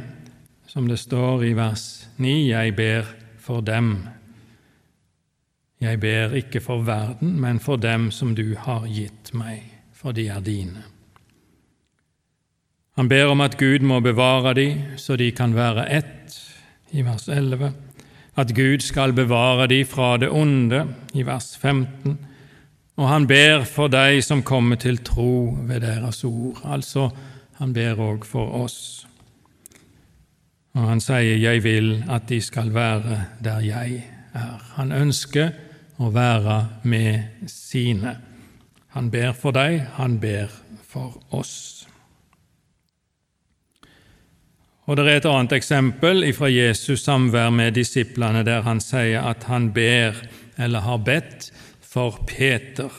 som 0.68 0.88
det 0.88 0.98
står 1.00 1.44
i 1.46 1.52
vers 1.54 2.08
9, 2.18 2.32
jeg 2.50 2.76
ber 2.76 3.10
for 3.40 3.62
dem. 3.62 4.08
Jeg 5.82 6.00
ber 6.00 6.34
ikke 6.38 6.62
for 6.62 6.86
verden, 6.86 7.36
men 7.42 7.60
for 7.60 7.82
dem 7.82 8.10
som 8.12 8.36
du 8.36 8.56
har 8.58 8.88
gitt 8.90 9.34
meg, 9.34 9.66
for 9.94 10.16
de 10.16 10.28
er 10.30 10.42
dine. 10.46 10.86
Han 12.98 13.10
ber 13.10 13.32
om 13.32 13.42
at 13.42 13.58
Gud 13.58 13.86
må 13.86 14.00
bevare 14.00 14.54
dem, 14.58 14.98
så 14.98 15.16
de 15.18 15.32
kan 15.32 15.56
være 15.56 15.90
ett, 15.90 16.38
i 16.92 17.06
vers 17.06 17.30
11. 17.30 17.72
At 18.36 18.56
Gud 18.56 18.82
skal 18.84 19.14
bevare 19.14 19.68
dem 19.68 19.86
fra 19.86 20.18
det 20.18 20.30
onde, 20.30 20.86
i 21.14 21.24
vers 21.24 21.56
15 21.58 22.18
og 23.02 23.08
han 23.10 23.26
ber 23.26 23.64
for 23.66 23.90
deg 23.92 24.20
som 24.22 24.44
kommer 24.46 24.78
til 24.80 25.00
tro 25.06 25.56
ved 25.68 25.82
deres 25.82 26.24
ord. 26.28 26.60
Altså, 26.70 27.10
han 27.62 27.74
ber 27.74 28.00
òg 28.02 28.26
for 28.26 28.56
oss. 28.64 29.06
Og 30.74 30.88
han 30.88 31.02
sier, 31.02 31.38
'Jeg 31.38 31.64
vil 31.64 32.04
at 32.10 32.30
de 32.30 32.42
skal 32.42 32.74
være 32.74 33.26
der 33.44 33.60
jeg 33.60 34.04
er'. 34.34 34.62
Han 34.76 34.92
ønsker 34.92 35.52
å 36.00 36.10
være 36.10 36.70
med 36.84 37.24
sine. 37.48 38.18
Han 38.88 39.12
ber 39.12 39.32
for 39.34 39.52
dem, 39.52 39.80
han 39.80 40.20
ber 40.20 40.48
for 40.84 41.24
oss. 41.32 41.88
Og 44.86 44.98
Det 44.98 45.08
er 45.08 45.18
et 45.18 45.26
annet 45.26 45.52
eksempel 45.52 46.34
fra 46.34 46.50
Jesus' 46.50 47.04
samvær 47.04 47.50
med 47.50 47.72
disiplene, 47.72 48.44
der 48.44 48.62
han 48.62 48.80
sier 48.80 49.22
at 49.22 49.44
han 49.44 49.74
ber, 49.74 50.14
eller 50.58 50.80
har 50.80 50.98
bedt, 50.98 51.52
for 51.82 52.24
Peter. 52.28 52.90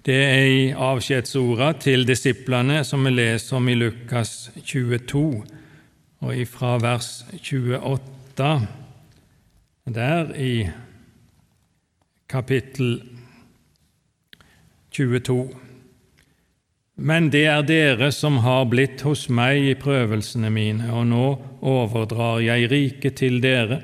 Det 0.00 0.16
er 0.16 0.46
i 0.48 0.60
avskjedsorda 0.72 1.74
til 1.84 2.06
disiplene 2.08 2.78
som 2.88 3.04
vi 3.04 3.10
leser 3.12 3.58
om 3.58 3.66
i 3.68 3.74
Lukas 3.76 4.48
22, 4.64 5.24
og 6.24 6.30
ifra 6.40 6.78
vers 6.80 7.10
28, 7.36 8.48
der 9.92 10.32
i 10.40 10.54
kapittel 12.32 13.02
22. 14.96 15.38
Men 16.96 17.28
det 17.28 17.46
er 17.52 17.68
dere 17.68 18.08
som 18.08 18.40
har 18.40 18.70
blitt 18.72 19.04
hos 19.04 19.28
meg 19.28 19.68
i 19.68 19.76
prøvelsene 19.76 20.48
mine, 20.48 20.88
og 20.96 21.10
nå 21.12 21.26
overdrar 21.60 22.40
jeg 22.40 22.72
riket 22.72 23.20
til 23.20 23.42
dere, 23.44 23.82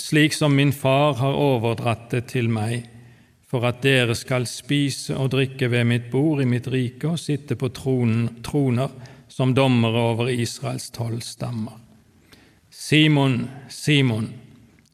slik 0.00 0.32
som 0.32 0.56
min 0.56 0.72
far 0.72 1.20
har 1.20 1.36
overdratt 1.36 2.08
det 2.16 2.30
til 2.32 2.48
meg 2.48 2.88
for 3.48 3.64
at 3.64 3.80
dere 3.82 4.14
skal 4.18 4.44
spise 4.48 5.16
og 5.16 5.32
drikke 5.32 5.70
ved 5.72 5.86
mitt 5.88 6.10
bord 6.12 6.42
i 6.44 6.48
mitt 6.48 6.68
rike 6.68 7.14
og 7.14 7.20
sitte 7.20 7.56
på 7.56 7.70
tronen, 7.72 8.42
troner 8.44 8.92
som 9.28 9.54
dommere 9.56 10.02
over 10.12 10.28
Israels 10.32 10.90
tolv 10.92 11.22
stammer. 11.24 11.78
Simon, 12.68 13.48
Simon, 13.68 14.28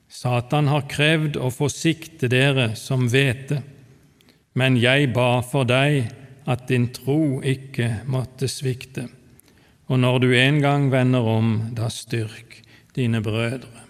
Satan 0.09 0.71
har 0.71 0.87
krevd 0.87 1.37
å 1.43 1.51
få 1.51 1.67
sikte 1.73 2.31
dere 2.31 2.71
som 2.79 3.09
hvete, 3.11 3.61
men 4.55 4.79
jeg 4.79 5.11
ba 5.15 5.43
for 5.43 5.67
deg 5.67 6.13
at 6.47 6.69
din 6.71 6.87
tro 6.95 7.41
ikke 7.43 8.05
måtte 8.07 8.47
svikte, 8.51 9.09
og 9.91 9.99
når 10.01 10.21
du 10.23 10.29
en 10.39 10.61
gang 10.63 10.87
vender 10.93 11.27
om, 11.27 11.57
da 11.75 11.91
styrk 11.91 12.61
dine 12.95 13.21
brødre. 13.25 13.83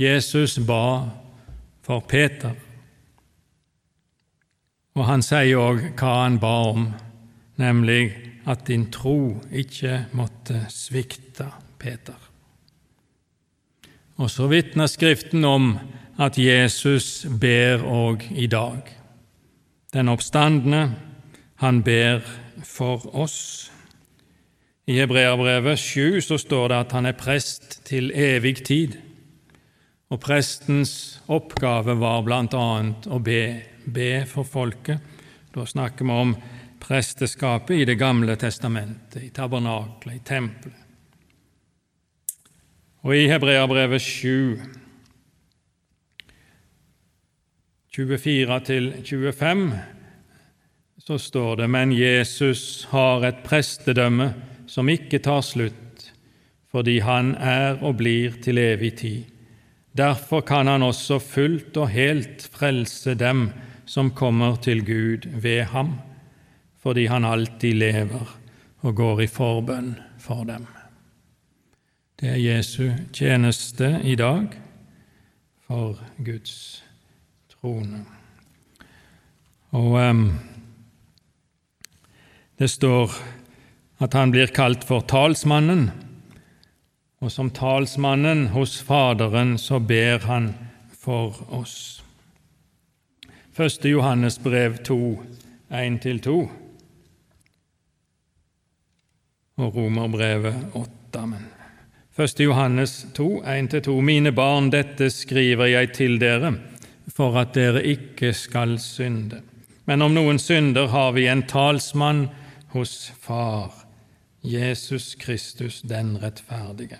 Jesus 0.00 0.56
ba 0.64 1.10
for 1.84 2.00
Peter, 2.08 2.56
og 4.94 5.08
han 5.08 5.24
sier 5.26 5.58
òg 5.58 5.80
hva 5.98 6.12
han 6.22 6.38
ba 6.42 6.54
om, 6.70 6.86
nemlig 7.58 8.12
at 8.46 8.66
din 8.68 8.86
tro 8.92 9.40
ikke 9.50 10.04
måtte 10.14 10.66
svikte, 10.72 11.48
Peter. 11.78 12.16
Og 14.16 14.30
så 14.30 14.46
vitner 14.48 14.86
Skriften 14.88 15.44
om 15.44 15.74
at 16.22 16.38
Jesus 16.38 17.26
ber 17.40 17.82
òg 17.82 18.22
i 18.30 18.46
dag. 18.46 18.86
Den 19.94 20.08
oppstandende, 20.08 20.94
han 21.58 21.82
ber 21.82 22.22
for 22.62 23.02
oss. 23.14 23.70
I 24.86 25.00
Hebreabrevet 25.00 25.78
7 25.78 26.20
så 26.20 26.38
står 26.38 26.68
det 26.70 26.78
at 26.84 26.94
han 26.94 27.06
er 27.06 27.18
prest 27.18 27.80
til 27.88 28.12
evig 28.14 28.62
tid, 28.66 28.98
og 30.12 30.20
prestens 30.22 31.20
oppgave 31.26 31.96
var 31.98 32.22
bl.a. 32.22 32.66
å 33.10 33.18
be 33.24 33.73
be 33.86 34.24
for 34.26 34.44
folket. 34.44 34.98
Da 35.54 35.66
snakker 35.66 36.04
vi 36.04 36.10
om 36.10 36.36
presteskapet 36.80 37.76
i 37.76 37.84
Det 37.84 37.94
gamle 37.94 38.36
testamentet, 38.36 39.22
i 39.22 39.30
tabernaklet, 39.30 40.14
i 40.14 40.24
tempelet. 40.24 40.80
Og 43.04 43.16
i 43.16 43.26
Hebreabrevet 43.28 44.00
7, 44.00 44.60
24-25, 47.96 49.66
så 50.98 51.18
står 51.18 51.56
det 51.56 51.68
Men 51.70 51.92
Jesus 51.92 52.86
har 52.90 53.26
et 53.28 53.44
prestedømme 53.44 54.32
som 54.66 54.88
ikke 54.88 55.20
tar 55.22 55.44
slutt, 55.44 56.08
fordi 56.72 56.98
han 57.04 57.34
er 57.36 57.78
og 57.84 58.00
blir 58.00 58.40
til 58.42 58.58
evig 58.58 58.94
tid. 58.98 59.24
Derfor 59.94 60.40
kan 60.40 60.66
han 60.66 60.82
også 60.82 61.20
fullt 61.22 61.76
og 61.76 61.92
helt 61.92 62.48
frelse 62.50 63.14
dem 63.14 63.50
som 63.86 64.10
kommer 64.10 64.56
til 64.56 64.84
Gud 64.84 65.28
ved 65.40 65.64
ham, 65.72 65.98
fordi 66.82 67.06
han 67.06 67.24
alltid 67.24 67.74
lever 67.74 68.36
og 68.84 68.96
går 68.96 69.24
i 69.24 69.26
forbønn 69.30 69.94
for 70.20 70.44
dem. 70.48 70.66
Det 72.20 72.28
er 72.30 72.40
Jesu 72.40 72.92
tjeneste 73.12 73.98
i 74.04 74.14
dag 74.14 74.52
for 75.66 75.98
Guds 76.24 76.84
trone. 77.50 78.04
Og 79.74 79.96
um, 79.98 80.28
det 82.58 82.70
står 82.70 83.16
at 84.04 84.14
han 84.14 84.30
blir 84.34 84.52
kalt 84.54 84.84
for 84.86 85.02
talsmannen, 85.10 85.88
og 87.24 87.32
som 87.32 87.50
talsmannen 87.50 88.48
hos 88.54 88.76
Faderen 88.84 89.56
så 89.58 89.80
ber 89.80 90.22
han 90.28 90.52
for 90.92 91.40
oss. 91.50 92.03
1. 93.56 93.84
Johannes 93.84 94.38
brev 94.38 94.76
2, 94.76 95.20
1-2 95.68 96.48
og 99.54 99.76
Romerbrevet 99.76 100.54
8. 100.72 101.26
Men 101.26 101.44
1. 102.16 102.40
Johannes 102.40 103.06
2, 103.14 103.42
1-2.: 103.44 104.00
Mine 104.00 104.32
barn, 104.32 104.70
dette 104.70 105.10
skriver 105.10 105.70
jeg 105.70 105.92
til 105.94 106.18
dere 106.18 106.50
for 107.14 107.38
at 107.38 107.54
dere 107.54 107.84
ikke 107.86 108.32
skal 108.34 108.74
synde. 108.82 109.42
Men 109.84 110.02
om 110.02 110.14
noen 110.14 110.42
synder, 110.42 110.90
har 110.90 111.12
vi 111.12 111.28
en 111.30 111.46
talsmann 111.46 112.26
hos 112.74 113.12
Far, 113.20 113.70
Jesus 114.42 115.14
Kristus 115.14 115.82
den 115.82 116.16
rettferdige. 116.18 116.98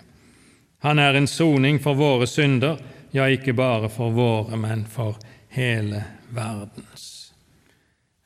Han 0.79 0.99
er 0.99 1.19
en 1.19 1.27
soning 1.27 1.83
for 1.83 1.99
våre 1.99 2.27
synder, 2.27 2.79
ja, 3.11 3.27
ikke 3.27 3.53
bare 3.53 3.89
for 3.89 4.15
våre, 4.15 4.55
men 4.55 4.85
for 4.85 5.19
hele 5.49 6.03
verdens. 6.29 7.33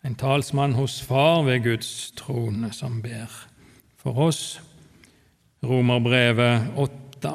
En 0.03 0.15
talsmann 0.15 0.73
hos 0.73 1.01
Far 1.01 1.43
ved 1.43 1.63
Guds 1.63 2.12
trone 2.15 2.71
som 2.71 3.01
ber 3.01 3.27
for 3.99 4.17
oss. 4.17 4.62
Romerbrevet 5.63 6.62
8. 6.75 7.33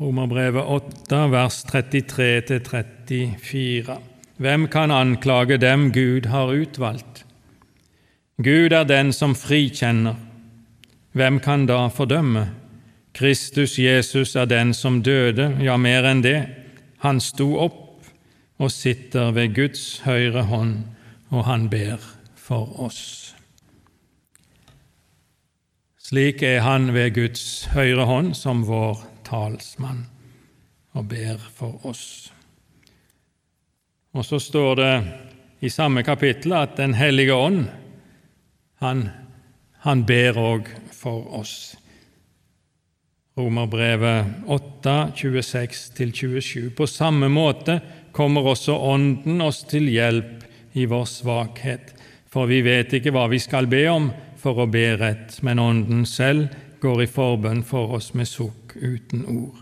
Romerbrevet 0.00 0.64
8, 0.64 1.32
vers 1.32 1.64
33-34. 1.64 3.96
Hvem 4.36 4.68
kan 4.68 4.90
anklage 4.90 5.56
dem 5.56 5.92
Gud 5.92 6.26
har 6.26 6.52
utvalgt? 6.52 7.24
Gud 8.36 8.72
er 8.72 8.84
den 8.84 9.12
som 9.12 9.34
frikjenner. 9.34 10.14
hvem 11.12 11.40
kan 11.40 11.66
da 11.66 11.88
fordømme? 11.88 12.50
Kristus 13.14 13.78
Jesus 13.78 14.36
er 14.36 14.44
den 14.44 14.74
som 14.74 15.02
døde, 15.02 15.56
ja, 15.62 15.76
mer 15.76 16.04
enn 16.10 16.22
det. 16.22 16.48
Han 16.98 17.20
sto 17.20 17.54
opp 17.62 17.83
og 18.58 18.70
sitter 18.70 19.32
ved 19.34 19.54
Guds 19.54 20.00
høyre 20.04 20.44
hånd, 20.48 20.76
og 21.34 21.44
han 21.48 21.68
ber 21.70 22.02
for 22.38 22.70
oss. 22.84 23.34
Slik 26.04 26.42
er 26.44 26.60
han 26.60 26.92
ved 26.94 27.14
Guds 27.16 27.64
høyre 27.72 28.04
hånd 28.06 28.34
som 28.36 28.62
vår 28.68 29.00
talsmann 29.24 30.04
og 30.94 31.08
ber 31.10 31.40
for 31.56 31.86
oss. 31.88 32.30
Og 34.14 34.22
så 34.22 34.38
står 34.38 34.76
det 34.78 34.92
i 35.64 35.70
samme 35.72 36.04
kapittel 36.06 36.52
at 36.54 36.76
Den 36.76 36.94
hellige 36.94 37.34
ånd, 37.34 37.64
han, 38.84 39.08
han 39.82 40.04
ber 40.06 40.38
òg 40.38 40.68
for 40.92 41.40
oss. 41.40 41.74
Romerbrevet 43.34 44.46
8, 44.46 44.94
26-27. 45.16 46.70
På 46.76 46.86
samme 46.86 47.28
måte 47.28 47.80
kommer 48.14 48.46
også 48.54 48.76
Ånden 48.78 49.42
oss 49.42 49.64
til 49.68 49.88
hjelp 49.90 50.44
i 50.78 50.86
vår 50.90 51.06
svakhet, 51.10 51.92
for 52.30 52.50
vi 52.50 52.62
vet 52.66 52.94
ikke 52.94 53.12
hva 53.14 53.26
vi 53.30 53.40
skal 53.42 53.68
be 53.70 53.84
om 53.90 54.10
for 54.40 54.62
å 54.62 54.70
be 54.70 54.92
rett, 55.00 55.38
men 55.42 55.62
Ånden 55.62 56.04
selv 56.08 56.52
går 56.82 57.04
i 57.04 57.10
forbønn 57.10 57.62
for 57.66 57.96
oss 57.96 58.12
med 58.14 58.28
sukk 58.28 58.76
uten 58.76 59.24
ord. 59.30 59.60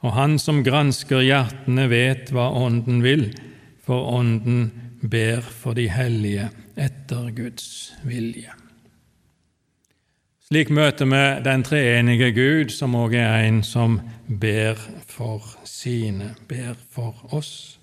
Og 0.00 0.14
Han 0.16 0.38
som 0.40 0.62
gransker 0.64 1.24
hjertene, 1.24 1.88
vet 1.90 2.30
hva 2.32 2.48
Ånden 2.56 3.02
vil, 3.04 3.26
for 3.84 4.06
Ånden 4.16 4.70
ber 5.02 5.42
for 5.42 5.76
de 5.76 5.88
hellige 5.92 6.48
etter 6.80 7.30
Guds 7.36 7.92
vilje. 8.06 8.54
Slik 10.50 10.70
møter 10.74 11.06
vi 11.06 11.24
den 11.46 11.62
treenige 11.62 12.30
Gud, 12.34 12.72
som 12.74 12.96
òg 12.98 13.14
er 13.14 13.44
en 13.46 13.60
som 13.62 14.00
ber 14.26 14.80
for 15.06 15.44
sine, 15.68 16.32
ber 16.50 16.74
for 16.90 17.14
oss. 17.30 17.79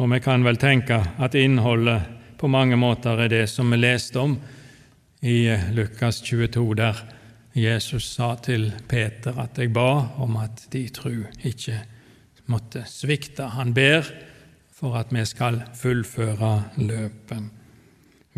Og 0.00 0.08
vi 0.08 0.16
kan 0.24 0.40
vel 0.40 0.56
tenke 0.56 0.96
at 1.20 1.34
innholdet 1.36 2.06
på 2.40 2.48
mange 2.48 2.76
måter 2.80 3.20
er 3.20 3.28
det 3.28 3.42
som 3.52 3.68
vi 3.68 3.76
leste 3.76 4.16
om 4.22 4.38
i 5.20 5.50
Lukas 5.76 6.22
22, 6.24 6.62
der 6.78 7.02
Jesus 7.52 8.06
sa 8.14 8.30
til 8.40 8.70
Peter 8.88 9.36
at 9.42 9.58
jeg 9.60 9.74
ba 9.76 10.06
om 10.24 10.38
at 10.40 10.62
de 10.72 10.86
tru 10.88 11.26
ikke 11.44 11.82
måtte 12.48 12.86
svikte. 12.88 13.50
Han 13.58 13.74
ber 13.76 14.08
for 14.72 14.96
at 14.96 15.12
vi 15.12 15.26
skal 15.28 15.60
fullføre 15.76 16.54
løpet, 16.80 17.52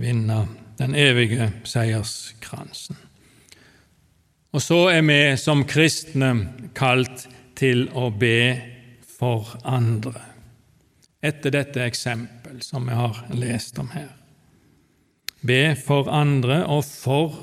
vinne 0.03 0.41
den 0.83 0.99
evige 0.99 1.47
seierskransen. 1.63 2.99
Og 4.51 4.67
så 4.67 4.81
er 4.97 5.07
vi 5.07 5.21
som 5.39 5.63
kristne 5.63 6.35
kalt 6.75 7.29
til 7.55 7.87
å 7.95 8.11
be 8.11 8.59
for 9.07 9.55
andre, 9.63 10.32
etter 11.23 11.55
dette 11.55 11.85
eksempel 11.85 12.61
som 12.63 12.89
vi 12.89 12.97
har 12.99 13.23
lest 13.31 13.79
om 13.79 13.93
her. 13.95 14.11
Be 15.43 15.75
for 15.79 16.11
andre 16.11 16.65
og 16.67 16.85
for 16.85 17.39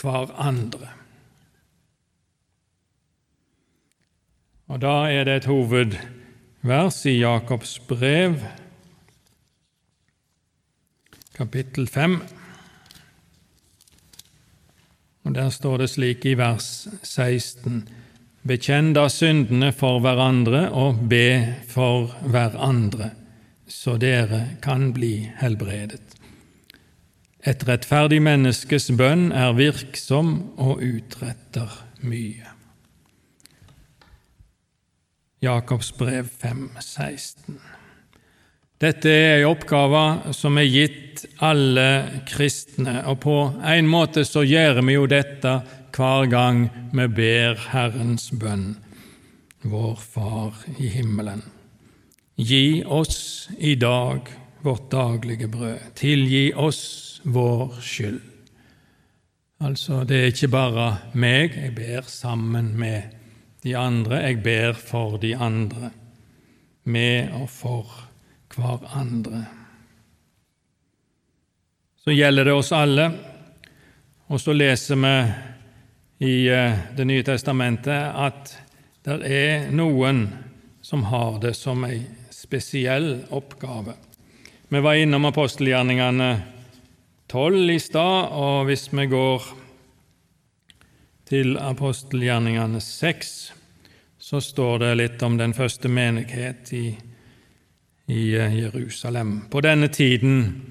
hverandre. 0.00 0.88
Og 4.70 4.80
Da 4.80 5.10
er 5.10 5.24
det 5.24 5.36
et 5.36 5.48
hovedvers 5.50 7.04
i 7.06 7.18
Jakobs 7.18 7.78
brev, 7.88 8.36
kapittel 11.34 11.88
5. 11.88 12.20
Og 15.24 15.34
Der 15.34 15.50
står 15.50 15.76
det 15.76 15.90
slik 15.90 16.24
i 16.24 16.34
vers 16.34 16.88
16.: 17.02 17.88
Bekjenn 18.50 18.88
da 18.96 19.04
syndene 19.06 19.68
for 19.70 20.00
hverandre 20.02 20.64
og 20.74 21.04
be 21.10 21.54
for 21.70 22.08
hverandre, 22.32 23.12
så 23.70 23.94
dere 23.94 24.56
kan 24.64 24.88
bli 24.96 25.28
helbredet. 25.38 26.16
Et 27.46 27.62
rettferdig 27.68 28.18
menneskes 28.26 28.90
bønn 28.98 29.28
er 29.30 29.54
virksom 29.54 30.32
og 30.58 30.82
utretter 30.82 31.78
mye. 32.02 32.56
Jakobs 35.46 35.94
brev 35.94 36.26
5, 36.42 36.66
16. 36.82 37.60
Dette 38.82 39.12
er 39.12 39.38
en 39.38 39.52
oppgave 39.52 40.34
som 40.34 40.58
er 40.58 40.66
gitt 40.68 41.22
alle 41.38 41.86
kristne, 42.26 42.98
og 43.06 43.22
på 43.22 43.36
en 43.62 43.88
måte 43.88 44.26
så 44.26 44.42
gjør 44.42 44.82
vi 44.82 44.98
jo 44.98 45.06
dette 45.08 45.54
hver 45.96 46.26
gang 46.30 46.68
vi 46.92 47.06
ber 47.08 47.58
Herrens 47.70 48.30
bønn, 48.30 48.76
vår 49.62 49.96
Far 50.00 50.64
i 50.78 50.88
himmelen. 50.88 51.42
Gi 52.40 52.82
oss 52.84 53.50
i 53.58 53.74
dag 53.76 54.28
vårt 54.64 54.90
daglige 54.90 55.48
brød. 55.48 55.92
Tilgi 55.94 56.52
oss 56.54 57.20
vår 57.24 57.80
skyld. 57.84 58.20
Altså, 59.60 60.04
det 60.08 60.16
er 60.16 60.30
ikke 60.32 60.48
bare 60.48 60.86
meg, 61.12 61.56
jeg 61.56 61.74
ber 61.76 62.06
sammen 62.08 62.72
med 62.80 63.16
de 63.64 63.74
andre, 63.76 64.22
jeg 64.24 64.42
ber 64.42 64.72
for 64.72 65.18
de 65.20 65.34
andre, 65.36 65.90
med 66.84 67.28
og 67.36 67.48
for 67.52 67.90
hverandre. 68.54 69.44
Så 72.00 72.16
gjelder 72.16 72.48
det 72.48 72.56
oss 72.56 72.72
alle, 72.72 73.10
og 74.32 74.40
så 74.40 74.56
leser 74.56 74.96
vi 74.96 75.14
i 76.20 76.48
eh, 76.48 76.78
Det 76.96 77.06
nye 77.08 77.24
testamentet 77.24 78.12
at 78.14 78.54
det 79.04 79.18
er 79.24 79.70
noen 79.72 80.26
som 80.84 81.06
har 81.08 81.40
det 81.40 81.54
som 81.56 81.84
ei 81.88 82.02
spesiell 82.30 83.24
oppgave. 83.32 83.96
Vi 84.68 84.80
var 84.80 85.00
innom 85.00 85.24
apostelgjerningene 85.28 86.30
12 87.30 87.70
i 87.70 87.78
stad, 87.80 88.32
og 88.36 88.68
hvis 88.68 88.88
vi 88.92 89.06
går 89.10 89.46
til 91.30 91.56
apostelgjerningene 91.58 92.80
6, 92.84 93.30
så 94.18 94.40
står 94.40 94.82
det 94.84 94.96
litt 94.98 95.22
om 95.22 95.38
den 95.40 95.54
første 95.56 95.88
menighet 95.88 96.72
i 96.76 96.84
i 98.10 98.36
eh, 98.36 98.58
Jerusalem. 98.58 99.40
På 99.50 99.60
denne 99.60 99.88
tiden, 99.88 100.62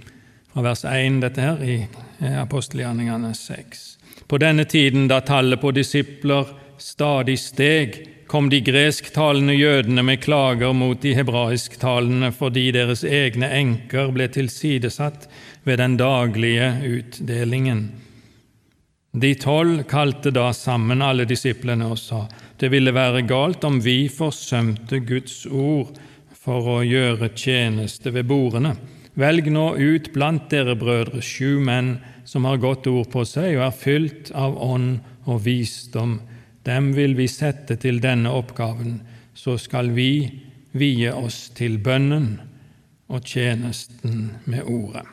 fra 0.54 0.62
vers 0.62 0.84
1 0.86 1.22
dette 1.22 1.42
her, 1.42 1.64
i 1.64 1.88
eh, 2.20 2.42
apostelgjerningene 2.42 3.34
6. 3.36 3.99
På 4.30 4.38
denne 4.38 4.66
tiden, 4.66 5.08
da 5.10 5.24
tallet 5.26 5.62
på 5.62 5.72
disipler 5.74 6.46
stadig 6.78 7.40
steg, 7.42 7.96
kom 8.30 8.50
de 8.50 8.60
gresktalende 8.62 9.56
jødene 9.58 10.04
med 10.06 10.22
klager 10.22 10.74
mot 10.78 11.02
de 11.02 11.16
hebraisktalende 11.18 12.30
fordi 12.38 12.68
deres 12.76 13.02
egne 13.04 13.50
enker 13.58 14.12
ble 14.14 14.28
tilsidesatt 14.30 15.26
ved 15.66 15.82
den 15.82 15.98
daglige 15.98 16.68
utdelingen. 16.86 17.82
De 19.18 19.34
tolv 19.34 19.82
kalte 19.90 20.30
da 20.30 20.52
sammen 20.54 21.02
alle 21.02 21.26
disiplene 21.26 21.90
og 21.90 21.98
sa 21.98 22.22
det 22.62 22.70
ville 22.70 22.94
være 22.94 23.26
galt 23.26 23.66
om 23.66 23.82
vi 23.82 24.04
forsømte 24.14 25.02
Guds 25.10 25.42
ord 25.50 25.98
for 26.38 26.70
å 26.76 26.80
gjøre 26.86 27.34
tjeneste 27.34 28.14
ved 28.14 28.30
bordene. 28.30 28.76
Velg 29.20 29.50
nå 29.52 29.66
ut 29.76 30.12
blant 30.16 30.48
dere 30.52 30.78
brødre 30.80 31.20
sju 31.26 31.60
menn 31.60 31.98
som 32.24 32.46
har 32.48 32.62
godt 32.62 32.88
ord 32.88 33.10
på 33.12 33.26
seg 33.28 33.58
og 33.58 33.66
er 33.66 33.76
fylt 33.76 34.32
av 34.32 34.56
ånd 34.64 35.00
og 35.28 35.42
visdom. 35.44 36.20
Dem 36.64 36.94
vil 36.96 37.18
vi 37.18 37.28
sette 37.28 37.76
til 37.82 38.00
denne 38.04 38.32
oppgaven, 38.32 39.02
så 39.34 39.58
skal 39.60 39.92
vi 39.96 40.30
vie 40.72 41.12
oss 41.12 41.50
til 41.58 41.80
bønnen 41.84 42.38
og 43.10 43.26
tjenesten 43.26 44.30
med 44.46 44.64
ordet. 44.70 45.06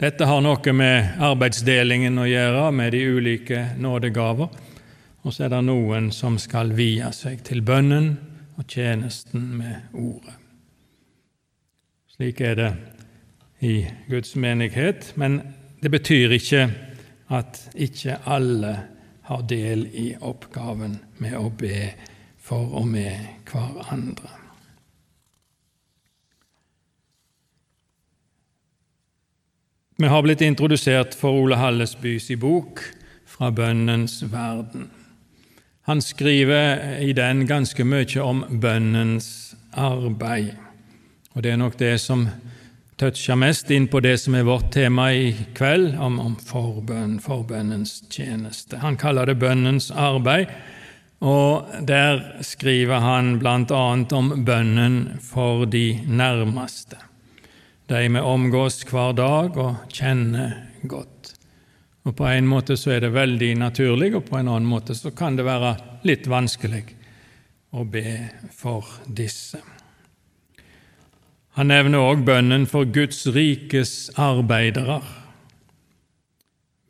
Dette 0.00 0.24
har 0.24 0.40
noe 0.40 0.72
med 0.72 1.20
arbeidsdelingen 1.20 2.16
å 2.16 2.24
gjøre, 2.24 2.70
med 2.72 2.94
de 2.96 3.04
ulike 3.04 3.64
nådegaver. 3.76 4.48
Og 5.20 5.34
så 5.34 5.44
er 5.44 5.52
det 5.52 5.64
noen 5.66 6.08
som 6.16 6.38
skal 6.40 6.72
vie 6.72 7.12
seg 7.12 7.42
til 7.44 7.60
bønnen 7.60 8.14
og 8.56 8.64
tjenesten 8.64 9.50
med 9.60 9.92
Ordet. 9.92 10.39
Slik 12.20 12.40
er 12.44 12.54
det 12.54 12.70
i 13.64 13.86
Guds 14.10 14.34
menighet, 14.36 15.14
men 15.16 15.38
det 15.80 15.88
betyr 15.88 16.34
ikke 16.36 16.66
at 17.32 17.62
ikke 17.72 18.18
alle 18.28 18.74
har 19.24 19.46
del 19.48 19.86
i 19.88 20.10
oppgaven 20.20 20.98
med 21.16 21.38
å 21.38 21.48
be 21.48 21.94
for 22.36 22.76
og 22.76 22.90
med 22.92 23.24
hverandre. 23.48 24.34
Vi 29.96 30.12
har 30.12 30.28
blitt 30.28 30.44
introdusert 30.44 31.16
for 31.16 31.40
Ole 31.40 31.56
Hallesbys 31.56 32.28
bok 32.36 32.84
'Fra 33.24 33.50
bønnens 33.50 34.22
verden'. 34.28 34.90
Han 35.88 36.00
skriver 36.00 36.98
i 37.00 37.12
den 37.12 37.46
ganske 37.46 37.84
mye 37.84 38.20
om 38.20 38.44
bønnens 38.60 39.56
arbeid, 39.72 40.52
og 41.34 41.42
det 41.42 41.52
er 41.52 41.60
nok 41.60 41.78
det 41.78 41.94
som 42.02 42.26
toucher 43.00 43.38
mest 43.38 43.70
inn 43.72 43.86
på 43.88 44.02
det 44.04 44.16
som 44.20 44.34
er 44.36 44.44
vårt 44.44 44.72
tema 44.74 45.08
i 45.16 45.30
kveld, 45.56 45.94
om, 45.96 46.18
om 46.20 46.34
forbønn, 46.36 47.16
forbønnens 47.22 48.02
tjeneste. 48.12 48.80
Han 48.82 48.98
kaller 49.00 49.30
det 49.30 49.38
bønnens 49.40 49.88
arbeid, 49.90 50.50
og 51.20 51.70
der 51.88 52.20
skriver 52.44 53.00
han 53.04 53.38
bl.a. 53.40 53.80
om 54.16 54.30
bønnen 54.44 55.00
for 55.24 55.66
de 55.68 56.00
nærmeste, 56.08 57.00
de 57.88 58.04
vi 58.08 58.20
omgås 58.20 58.82
hver 58.88 59.16
dag 59.16 59.56
og 59.60 59.88
kjenner 59.92 60.56
godt. 60.82 61.34
Og 62.04 62.16
På 62.16 62.28
en 62.28 62.48
måte 62.48 62.76
så 62.80 62.96
er 62.96 63.04
det 63.04 63.12
veldig 63.12 63.54
naturlig, 63.60 64.14
og 64.16 64.24
på 64.28 64.40
en 64.40 64.48
annen 64.48 64.68
måte 64.68 64.96
så 64.96 65.12
kan 65.12 65.36
det 65.36 65.44
være 65.48 65.76
litt 66.08 66.28
vanskelig 66.28 66.86
å 67.76 67.84
be 67.84 68.16
for 68.56 68.88
disse. 69.06 69.60
Han 71.58 71.66
nevner 71.66 71.98
òg 71.98 72.22
bønnen 72.26 72.66
for 72.70 72.86
Guds 72.86 73.24
rikes 73.34 74.10
arbeidere. 74.14 75.00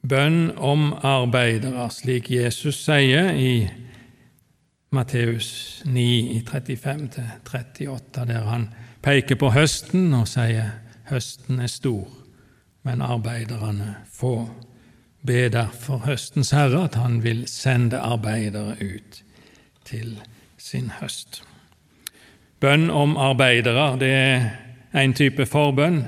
Bønn 0.05 0.53
om 0.57 0.91
arbeidere, 1.05 1.87
slik 1.93 2.31
Jesus 2.33 2.83
sier 2.85 3.33
i 3.33 3.69
Matteus 4.93 5.83
9, 5.87 6.43
35-38, 6.49 8.25
der 8.27 8.49
han 8.49 8.69
peker 9.05 9.39
på 9.41 9.53
høsten 9.55 10.13
og 10.17 10.27
sier 10.29 10.75
høsten 11.11 11.61
er 11.61 11.71
stor, 11.71 12.09
men 12.85 13.05
arbeiderne 13.05 13.95
få. 14.13 14.49
Be 15.27 15.49
derfor 15.53 16.05
høstens 16.05 16.53
herre 16.57 16.87
at 16.89 16.97
han 17.01 17.21
vil 17.25 17.47
sende 17.49 18.01
arbeidere 18.01 18.77
ut 18.81 19.23
til 19.85 20.17
sin 20.59 20.93
høst. 21.01 21.43
Bønn 22.61 22.91
om 22.93 23.15
arbeidere, 23.17 23.97
det 23.97 24.09
er 24.13 24.51
en 25.01 25.15
type 25.17 25.47
forbønn. 25.49 26.03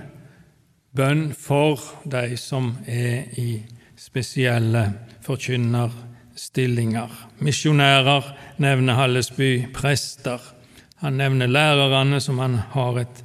Bønn 0.93 1.31
for 1.33 1.81
de 2.05 2.37
som 2.37 2.75
er 2.85 3.31
i 3.41 3.63
spesielle 3.97 4.83
forkynnerstillinger. 5.25 7.09
Misjonærer 7.41 8.29
nevner 8.61 8.99
Hallesby, 8.99 9.73
prester. 9.73 10.41
Han 11.01 11.17
nevner 11.17 11.49
lærerne, 11.49 12.21
som 12.21 12.39
han 12.39 12.59
har 12.75 12.99
et, 13.01 13.23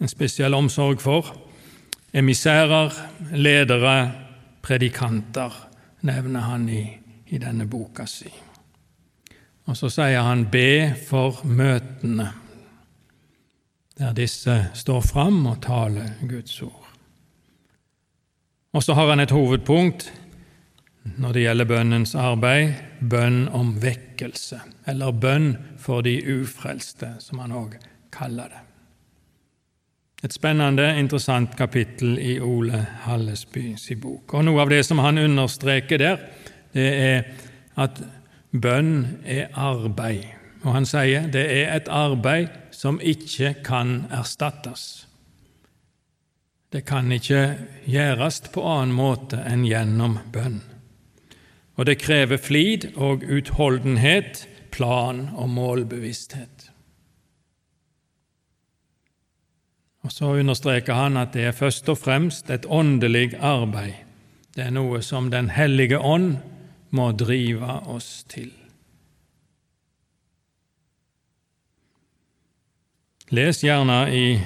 en 0.00 0.08
spesiell 0.12 0.54
omsorg 0.54 1.00
for. 1.00 1.30
Emissærer, 2.12 2.92
ledere, 3.32 4.12
predikanter 4.62 5.56
nevner 6.04 6.44
han 6.50 6.68
i, 6.68 6.84
i 7.32 7.40
denne 7.40 7.64
boka 7.64 8.04
si. 8.04 8.28
Og 9.68 9.76
så 9.76 9.88
sier 9.92 10.20
han 10.22 10.46
'be 10.52 10.94
for 11.08 11.40
møtene' 11.44 12.47
der 13.98 14.14
disse 14.14 14.68
står 14.74 15.00
fram 15.00 15.46
og 15.46 15.60
taler 15.62 16.14
Guds 16.28 16.62
ord. 16.62 16.88
Og 18.72 18.82
så 18.82 18.94
har 18.94 19.08
han 19.10 19.20
et 19.20 19.34
hovedpunkt 19.34 20.12
når 21.16 21.32
det 21.32 21.42
gjelder 21.42 21.68
bønnens 21.68 22.14
arbeid 22.14 22.74
bønn 23.00 23.46
om 23.54 23.72
vekkelse, 23.80 24.60
eller 24.86 25.12
bønn 25.12 25.54
for 25.80 26.04
de 26.04 26.18
ufrelste, 26.20 27.14
som 27.18 27.40
han 27.40 27.54
òg 27.56 27.78
kaller 28.12 28.50
det. 28.52 28.64
Et 30.26 30.34
spennende, 30.34 30.88
interessant 30.98 31.54
kapittel 31.56 32.18
i 32.18 32.40
Ole 32.42 32.80
Hallesby 33.04 33.76
sin 33.78 34.00
bok. 34.02 34.34
Og 34.34 34.44
Noe 34.44 34.64
av 34.64 34.72
det 34.72 34.82
som 34.86 34.98
han 34.98 35.20
understreker 35.22 36.00
der, 36.02 36.24
det 36.74 36.88
er 36.90 37.28
at 37.78 38.02
bønn 38.50 39.22
er 39.24 39.54
arbeid. 39.54 40.26
Og 40.64 40.74
han 40.74 40.88
sier 40.90 41.30
det 41.30 41.44
er 41.60 41.70
et 41.76 41.88
arbeid 41.88 42.50
som 42.78 43.00
ikke 43.02 43.56
kan 43.66 44.04
erstattes. 44.14 45.08
Det 46.70 46.84
kan 46.86 47.10
ikke 47.12 47.56
gjøres 47.88 48.42
på 48.54 48.62
annen 48.62 48.94
måte 48.94 49.40
enn 49.50 49.64
gjennom 49.66 50.18
bønn. 50.30 50.60
Og 51.74 51.88
det 51.88 51.98
krever 51.98 52.38
flid 52.38 52.90
og 52.94 53.24
utholdenhet, 53.26 54.44
plan 54.70 55.28
og 55.34 55.48
målbevissthet. 55.50 56.68
Og 60.06 60.12
Så 60.12 60.30
understreker 60.38 60.94
han 60.94 61.16
at 61.16 61.34
det 61.34 61.48
er 61.48 61.56
først 61.56 61.88
og 61.88 61.98
fremst 61.98 62.50
et 62.50 62.66
åndelig 62.66 63.34
arbeid. 63.40 63.98
Det 64.54 64.68
er 64.68 64.70
noe 64.70 65.02
som 65.02 65.30
Den 65.30 65.50
hellige 65.50 65.98
ånd 65.98 66.36
må 66.90 67.10
drive 67.12 67.80
oss 67.90 68.24
til. 68.28 68.52
Les 73.28 73.58
gjerne 73.60 73.96
i 74.08 74.40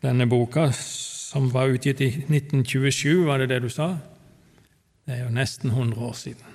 denne 0.00 0.24
boka, 0.26 0.70
som 0.72 1.50
var 1.52 1.68
utgitt 1.68 2.00
i 2.00 2.06
1927, 2.08 3.26
var 3.26 3.42
det 3.42 3.50
det 3.50 3.58
du 3.60 3.68
sa? 3.68 3.90
Det 5.04 5.18
er 5.18 5.26
jo 5.26 5.34
nesten 5.34 5.70
100 5.70 6.00
år 6.00 6.14
siden. 6.16 6.46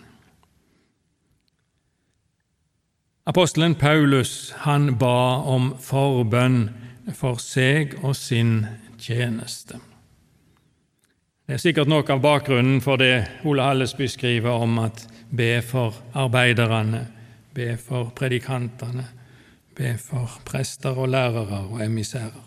Apostelen 3.29 3.75
Paulus 3.75 4.53
han 4.65 4.95
ba 4.97 5.41
om 5.45 5.75
forbønn 5.81 6.69
for 7.13 7.37
seg 7.41 7.93
og 8.01 8.15
sin 8.17 8.65
tjeneste. 8.97 9.77
Det 11.45 11.59
er 11.59 11.61
sikkert 11.61 11.89
noe 11.89 12.05
av 12.09 12.23
bakgrunnen 12.25 12.81
for 12.81 12.97
det 12.97 13.45
Ole 13.45 13.65
Hallesby 13.65 14.07
skriver 14.09 14.49
om 14.65 14.79
at 14.81 15.05
be 15.29 15.61
for 15.61 15.93
arbeiderne, 16.17 17.03
be 17.53 17.75
for 17.77 18.09
predikantene, 18.17 19.05
be 19.75 19.95
for 19.99 20.39
prester 20.45 20.95
og 20.97 21.09
lærere 21.09 21.63
og 21.71 21.81
emissærer. 21.83 22.43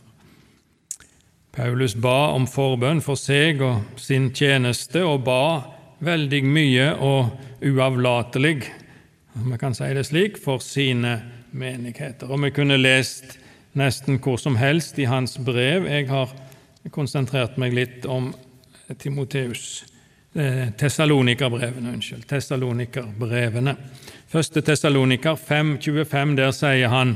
Paulus 1.52 1.94
ba 1.94 2.30
om 2.36 2.46
forbønn 2.46 3.00
for 3.02 3.18
seg 3.18 3.62
og 3.66 3.98
sin 3.98 4.30
tjeneste, 4.30 5.02
og 5.02 5.24
ba 5.26 5.42
veldig 6.04 6.42
mye 6.46 6.92
og 7.02 7.32
uavlatelig, 7.66 8.62
om 9.34 9.52
vi 9.52 9.58
kan 9.58 9.74
si 9.74 9.88
det 9.94 10.06
slik, 10.06 10.38
for 10.38 10.62
sine 10.62 11.16
menigheter. 11.50 12.30
Og 12.30 12.42
vi 12.44 12.52
kunne 12.54 12.78
lest 12.78 13.38
nesten 13.78 14.20
hvor 14.22 14.38
som 14.38 14.56
helst 14.58 14.98
i 14.98 15.08
hans 15.10 15.38
brev. 15.44 15.86
Jeg 15.90 16.08
har 16.10 16.32
konsentrert 16.94 17.58
meg 17.58 17.74
litt 17.74 18.06
om 18.06 18.30
Timoteus, 18.98 19.84
eh, 20.34 20.70
Tessalonikerbrevene, 20.78 21.92
unnskyld, 21.98 22.24
Tessalonikerbrevene. 22.28 23.76
Første 24.28 24.60
Tessaloniker 24.60 25.38
5,25, 25.40 26.34
der 26.36 26.50
sier 26.52 26.90
han 26.92 27.14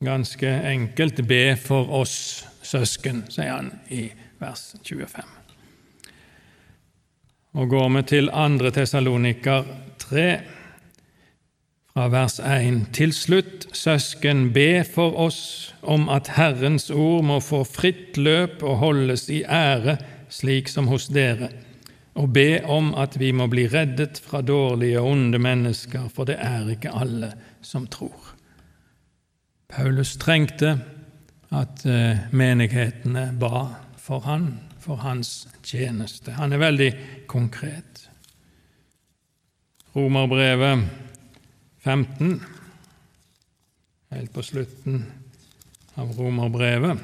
ganske 0.00 0.48
enkelt 0.48 1.20
'Be 1.28 1.56
for 1.60 1.90
oss, 1.92 2.46
søsken', 2.62 3.26
sier 3.28 3.52
han 3.52 3.68
i 3.90 4.12
vers 4.40 4.74
25. 4.82 5.24
Og 7.52 7.68
går 7.68 7.88
vi 7.96 8.02
til 8.02 8.30
andre 8.32 8.70
Tessaloniker 8.70 9.64
3, 9.98 10.40
fra 11.92 12.08
vers 12.08 12.40
1. 12.40 12.86
Til 12.92 13.12
slutt, 13.12 13.68
søsken, 13.76 14.52
be 14.52 14.84
for 14.84 15.20
oss 15.20 15.74
om 15.82 16.08
at 16.08 16.28
Herrens 16.28 16.90
ord 16.90 17.24
må 17.24 17.40
få 17.40 17.64
fritt 17.64 18.16
løp 18.16 18.62
og 18.62 18.76
holdes 18.76 19.28
i 19.28 19.42
ære, 19.44 19.98
slik 20.28 20.68
som 20.68 20.88
hos 20.88 21.06
dere 21.06 21.52
og 22.14 22.30
be 22.32 22.60
om 22.70 22.92
at 22.98 23.16
vi 23.18 23.32
må 23.34 23.48
bli 23.50 23.66
reddet 23.70 24.20
fra 24.22 24.40
dårlige 24.42 25.00
og 25.00 25.10
onde 25.10 25.38
mennesker, 25.42 26.08
for 26.14 26.28
det 26.28 26.36
er 26.38 26.68
ikke 26.70 26.94
alle 26.94 27.32
som 27.62 27.88
tror. 27.90 28.34
Paulus 29.68 30.14
trengte 30.22 30.76
at 31.54 31.82
eh, 31.86 32.28
menighetene 32.30 33.32
ba 33.40 33.66
for 33.98 34.22
han, 34.28 34.60
for 34.78 35.00
hans 35.02 35.48
tjeneste. 35.64 36.36
Han 36.36 36.52
er 36.52 36.62
veldig 36.62 36.90
konkret. 37.30 38.04
Romerbrevet 39.96 40.84
15, 41.84 42.40
helt 44.14 44.32
på 44.34 44.42
slutten 44.42 45.04
av 45.98 46.10
romerbrevet, 46.18 47.02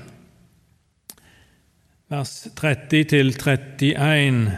vers 2.10 2.34
30 2.58 3.04
til 3.12 3.34
31 3.38 4.50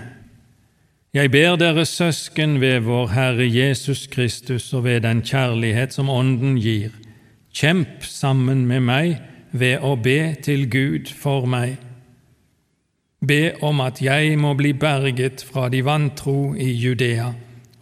jeg 1.13 1.29
ber 1.29 1.59
dere 1.61 1.85
søsken 1.85 2.57
ved 2.61 2.87
vår 2.87 3.11
Herre 3.13 3.45
Jesus 3.45 4.07
Kristus 4.09 4.71
og 4.73 4.87
ved 4.87 5.03
den 5.05 5.21
kjærlighet 5.21 5.93
som 5.93 6.09
Ånden 6.09 6.57
gir, 6.57 6.95
kjemp 7.53 8.01
sammen 8.09 8.65
med 8.67 8.81
meg 8.81 9.19
ved 9.53 9.85
å 9.85 9.93
be 10.01 10.33
til 10.41 10.65
Gud 10.73 11.13
for 11.13 11.45
meg. 11.45 11.77
Be 13.21 13.53
om 13.61 13.85
at 13.85 14.01
jeg 14.01 14.39
må 14.41 14.55
bli 14.57 14.73
berget 14.73 15.45
fra 15.45 15.69
de 15.69 15.85
vantro 15.85 16.55
i 16.57 16.73
Judea, 16.73 17.29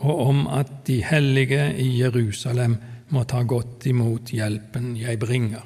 og 0.03 0.27
om 0.27 0.45
at 0.51 0.81
de 0.91 0.99
hellige 1.05 1.71
i 1.79 2.01
Jerusalem 2.01 2.81
må 3.15 3.23
ta 3.31 3.45
godt 3.47 3.87
imot 3.87 4.35
hjelpen 4.35 4.97
jeg 4.99 5.23
bringer. 5.23 5.63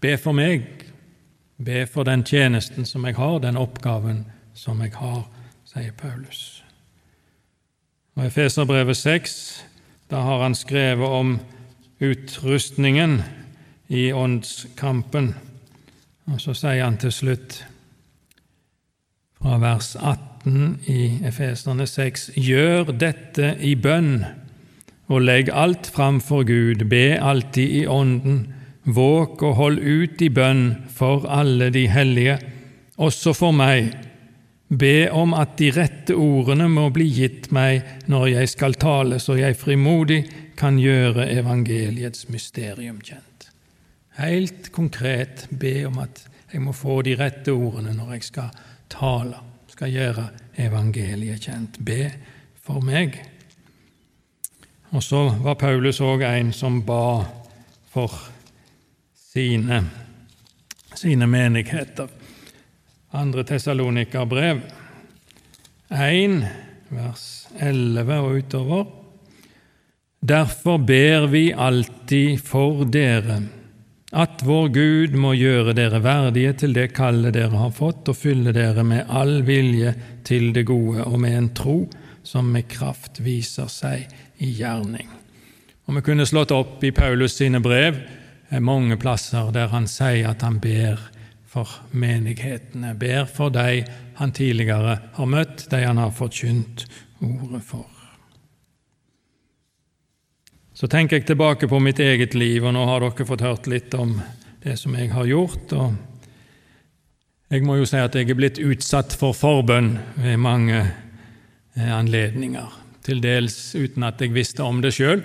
Be 0.00 0.16
for 0.16 0.32
meg, 0.32 0.64
be 1.60 1.84
for 1.86 2.08
den 2.08 2.24
tjenesten 2.24 2.88
som 2.88 3.04
jeg 3.04 3.20
har, 3.20 3.42
den 3.44 3.60
oppgaven 3.60 4.24
som 4.56 4.80
jeg 4.80 4.96
har 4.96 5.26
sier 5.68 5.92
Paulus. 5.92 6.62
Og 8.16 8.26
I 8.26 8.32
Feserbrevet 8.32 8.96
6 8.96 9.34
da 10.08 10.22
har 10.24 10.42
han 10.42 10.54
skrevet 10.56 11.08
om 11.08 11.34
utrustningen 12.00 13.20
i 13.88 14.08
åndskampen. 14.12 15.34
Og 16.32 16.40
så 16.40 16.54
sier 16.56 16.84
han 16.84 16.96
til 17.00 17.12
slutt, 17.12 17.58
fra 19.38 19.58
vers 19.62 19.92
18 19.96 20.88
i 20.90 21.02
Efeserne 21.28 21.86
6.: 21.86 22.30
Gjør 22.34 22.92
dette 22.96 23.52
i 23.60 23.74
bønn, 23.76 24.24
og 25.08 25.22
legg 25.22 25.52
alt 25.52 25.86
fram 25.92 26.20
for 26.20 26.48
Gud, 26.48 26.88
be 26.88 27.20
alltid 27.20 27.76
i 27.82 27.86
Ånden, 27.86 28.46
våk 28.84 29.42
og 29.42 29.54
hold 29.60 29.78
ut 29.78 30.22
i 30.24 30.28
bønn 30.28 30.88
for 30.88 31.28
alle 31.28 31.70
de 31.70 31.86
hellige, 31.88 32.38
også 32.96 33.36
for 33.36 33.52
meg. 33.52 34.07
Be 34.68 35.08
om 35.10 35.32
at 35.32 35.56
de 35.56 35.70
rette 35.72 36.12
ordene 36.12 36.66
må 36.68 36.90
bli 36.92 37.06
gitt 37.08 37.48
meg 37.56 38.04
når 38.10 38.26
jeg 38.34 38.50
skal 38.52 38.76
tale, 38.76 39.16
så 39.20 39.38
jeg 39.38 39.56
frimodig 39.56 40.20
kan 40.58 40.76
gjøre 40.80 41.24
evangeliets 41.32 42.26
mysterium 42.28 42.98
kjent. 43.00 43.48
Helt 44.18 44.68
konkret 44.74 45.46
be 45.48 45.86
om 45.88 46.00
at 46.02 46.24
jeg 46.52 46.60
må 46.64 46.74
få 46.76 47.00
de 47.06 47.14
rette 47.16 47.54
ordene 47.54 47.94
når 47.96 48.18
jeg 48.18 48.28
skal 48.28 48.52
tale, 48.92 49.40
skal 49.72 49.92
gjøre 49.94 50.26
evangeliet 50.60 51.48
kjent. 51.48 51.80
Be 51.80 52.10
for 52.60 52.84
meg. 52.84 53.16
Og 54.92 55.04
så 55.04 55.28
var 55.44 55.56
Paulus 55.60 56.00
òg 56.04 56.24
en 56.28 56.52
som 56.56 56.80
ba 56.84 57.22
for 57.92 58.12
sine, 59.16 59.82
sine 60.96 61.28
menigheter. 61.28 62.08
Andre 63.10 63.44
Tessalonika-brev 63.44 64.60
1, 65.88 66.42
vers 66.88 67.48
11 67.56 68.18
og 68.20 68.34
utover. 68.36 68.84
Derfor 70.20 70.78
ber 70.78 71.26
vi 71.32 71.46
alltid 71.52 72.42
for 72.44 72.84
dere 72.84 73.38
at 74.12 74.44
vår 74.44 74.68
Gud 74.76 75.16
må 75.16 75.32
gjøre 75.40 75.72
dere 75.76 76.02
verdige 76.04 76.52
til 76.60 76.76
det 76.76 76.90
kallet 76.96 77.32
dere 77.32 77.56
har 77.56 77.72
fått, 77.72 78.12
og 78.12 78.16
fylle 78.16 78.52
dere 78.52 78.84
med 78.84 79.08
all 79.08 79.40
vilje 79.44 79.94
til 80.24 80.52
det 80.52 80.66
gode, 80.68 81.04
og 81.08 81.16
med 81.20 81.40
en 81.40 81.50
tro 81.56 81.80
som 82.20 82.52
med 82.52 82.68
kraft 82.68 83.22
viser 83.24 83.72
seg 83.72 84.04
i 84.36 84.52
gjerning. 84.52 85.08
Og 85.88 85.96
Vi 85.96 86.04
kunne 86.04 86.28
slått 86.28 86.52
opp 86.52 86.84
i 86.84 86.92
Paulus 86.92 87.40
sine 87.40 87.64
brev 87.64 88.04
mange 88.60 89.00
plasser 89.00 89.48
der 89.52 89.72
han 89.72 89.88
sier 89.88 90.28
at 90.28 90.44
han 90.44 90.60
ber 90.60 91.00
for 91.48 91.68
menighetene, 91.96 92.92
ber 92.98 93.24
for 93.30 93.52
de 93.52 93.84
han 94.18 94.32
tidligere 94.36 94.98
har 95.14 95.30
møtt, 95.30 95.64
de 95.70 95.80
han 95.84 96.00
har 96.00 96.12
forkynt 96.12 96.84
ordet 97.24 97.62
for. 97.64 97.86
Så 100.78 100.86
tenker 100.86 101.18
jeg 101.18 101.26
tilbake 101.26 101.66
på 101.66 101.80
mitt 101.82 101.98
eget 101.98 102.36
liv, 102.38 102.62
og 102.62 102.76
nå 102.76 102.84
har 102.86 103.02
dere 103.02 103.26
fått 103.26 103.42
hørt 103.42 103.66
litt 103.66 103.96
om 103.98 104.18
det 104.62 104.76
som 104.78 104.94
jeg 104.94 105.10
har 105.10 105.26
gjort. 105.26 105.72
og 105.72 105.96
Jeg 107.50 107.64
må 107.66 107.78
jo 107.80 107.88
si 107.88 107.98
at 107.98 108.14
jeg 108.14 108.28
er 108.28 108.38
blitt 108.38 108.60
utsatt 108.62 109.16
for 109.16 109.34
forbønn 109.34 109.96
ved 110.20 110.36
mange 110.38 110.78
eh, 110.78 111.90
anledninger, 111.90 112.76
til 113.02 113.24
dels 113.24 113.72
uten 113.74 114.04
at 114.06 114.20
jeg 114.20 114.36
visste 114.36 114.62
om 114.62 114.82
det 114.84 114.92
sjøl, 114.94 115.24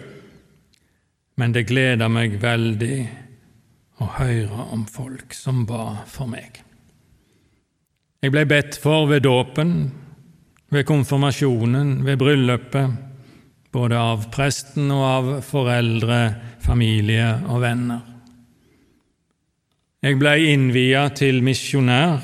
men 1.38 1.54
det 1.54 1.68
gleder 1.68 2.10
meg 2.10 2.40
veldig 2.42 2.98
å 4.02 4.08
høre 4.18 4.68
om 4.74 4.86
folk 4.90 5.36
som 5.38 5.66
ba 5.70 6.04
for 6.10 6.30
meg. 6.30 6.62
Jeg 8.24 8.32
ble 8.32 8.46
bedt 8.48 8.78
for 8.80 9.10
ved 9.10 9.26
dåpen, 9.26 9.92
ved 10.74 10.88
konfirmasjonen, 10.88 12.00
ved 12.06 12.18
bryllupet, 12.22 12.96
både 13.74 14.00
av 14.00 14.30
presten 14.34 14.92
og 14.94 15.04
av 15.04 15.30
foreldre, 15.46 16.20
familie 16.64 17.28
og 17.50 17.62
venner. 17.66 18.02
Jeg 20.04 20.20
blei 20.20 20.50
innvia 20.52 21.06
til 21.16 21.42
misjonær 21.44 22.24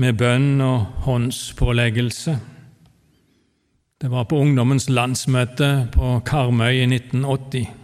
med 0.00 0.16
bønn 0.20 0.62
og 0.64 1.04
håndspåleggelse. 1.04 2.38
Det 4.02 4.10
var 4.10 4.24
på 4.26 4.40
ungdommens 4.40 4.88
landsmøte 4.90 5.68
på 5.94 6.16
Karmøy 6.26 6.80
i 6.80 6.86
1980. 6.88 7.81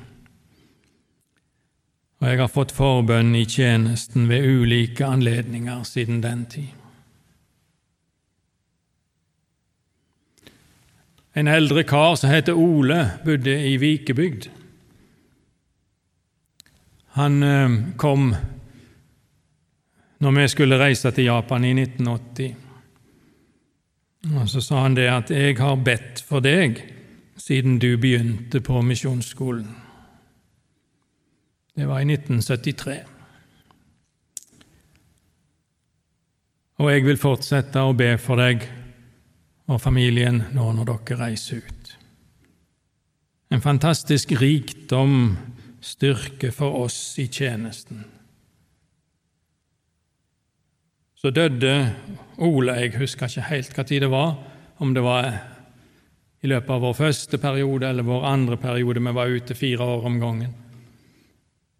Og 2.19 2.27
jeg 2.29 2.41
har 2.41 2.51
fått 2.51 2.75
forbønn 2.75 3.35
i 3.39 3.45
tjenesten 3.47 4.27
ved 4.29 4.47
ulike 4.47 5.07
anledninger 5.07 5.85
siden 5.87 6.23
den 6.23 6.45
tid. 6.51 6.75
En 11.39 11.47
eldre 11.47 11.85
kar 11.87 12.17
som 12.19 12.33
heter 12.33 12.59
Ole, 12.59 13.21
bodde 13.25 13.55
i 13.69 13.77
Vikebygd. 13.79 14.49
Han 17.15 17.43
eh, 17.43 17.77
kom 17.97 18.33
når 20.19 20.35
vi 20.35 20.49
skulle 20.51 20.79
reise 20.81 21.11
til 21.15 21.29
Japan 21.31 21.65
i 21.65 21.75
1980. 21.77 22.55
Og 24.35 24.49
Så 24.51 24.61
sa 24.61 24.83
han 24.83 24.97
det 24.97 25.07
at 25.07 25.31
'jeg 25.31 25.59
har 25.59 25.77
bedt 25.77 26.25
for 26.29 26.41
deg 26.41 26.83
siden 27.37 27.79
du 27.79 27.97
begynte 27.97 28.61
på 28.61 28.83
misjonsskolen'. 28.83 29.88
Det 31.79 31.87
var 31.87 32.01
i 32.01 32.07
1973. 32.11 32.97
Og 36.83 36.91
jeg 36.91 37.05
vil 37.07 37.21
fortsette 37.23 37.85
å 37.87 37.95
be 37.95 38.17
for 38.19 38.43
deg 38.43 38.67
og 39.71 39.79
familien 39.79 40.41
nå 40.57 40.73
når 40.75 40.91
dere 40.91 41.21
reiser 41.21 41.63
ut. 41.63 41.93
En 43.55 43.63
fantastisk 43.63 44.35
rikdom, 44.43 45.37
styrke 45.79 46.51
for 46.51 46.83
oss 46.83 46.99
i 47.23 47.29
tjenesten. 47.31 48.03
Så 51.15 51.31
døde 51.31 51.77
Ole, 52.43 52.75
jeg 52.83 52.99
husker 52.99 53.31
ikke 53.31 53.51
helt 53.53 53.79
hva 53.79 53.87
tid 53.87 54.03
det 54.03 54.11
var, 54.11 54.35
om 54.83 54.99
det 54.99 55.07
var 55.07 55.31
i 56.43 56.51
løpet 56.51 56.75
av 56.75 56.89
vår 56.91 57.03
første 57.07 57.39
periode 57.39 57.87
eller 57.87 58.07
vår 58.07 58.33
andre 58.35 58.59
periode, 58.59 58.99
vi 58.99 59.21
var 59.23 59.31
ute 59.31 59.55
fire 59.55 59.95
år 59.95 60.11
om 60.11 60.19
gangen. 60.19 60.65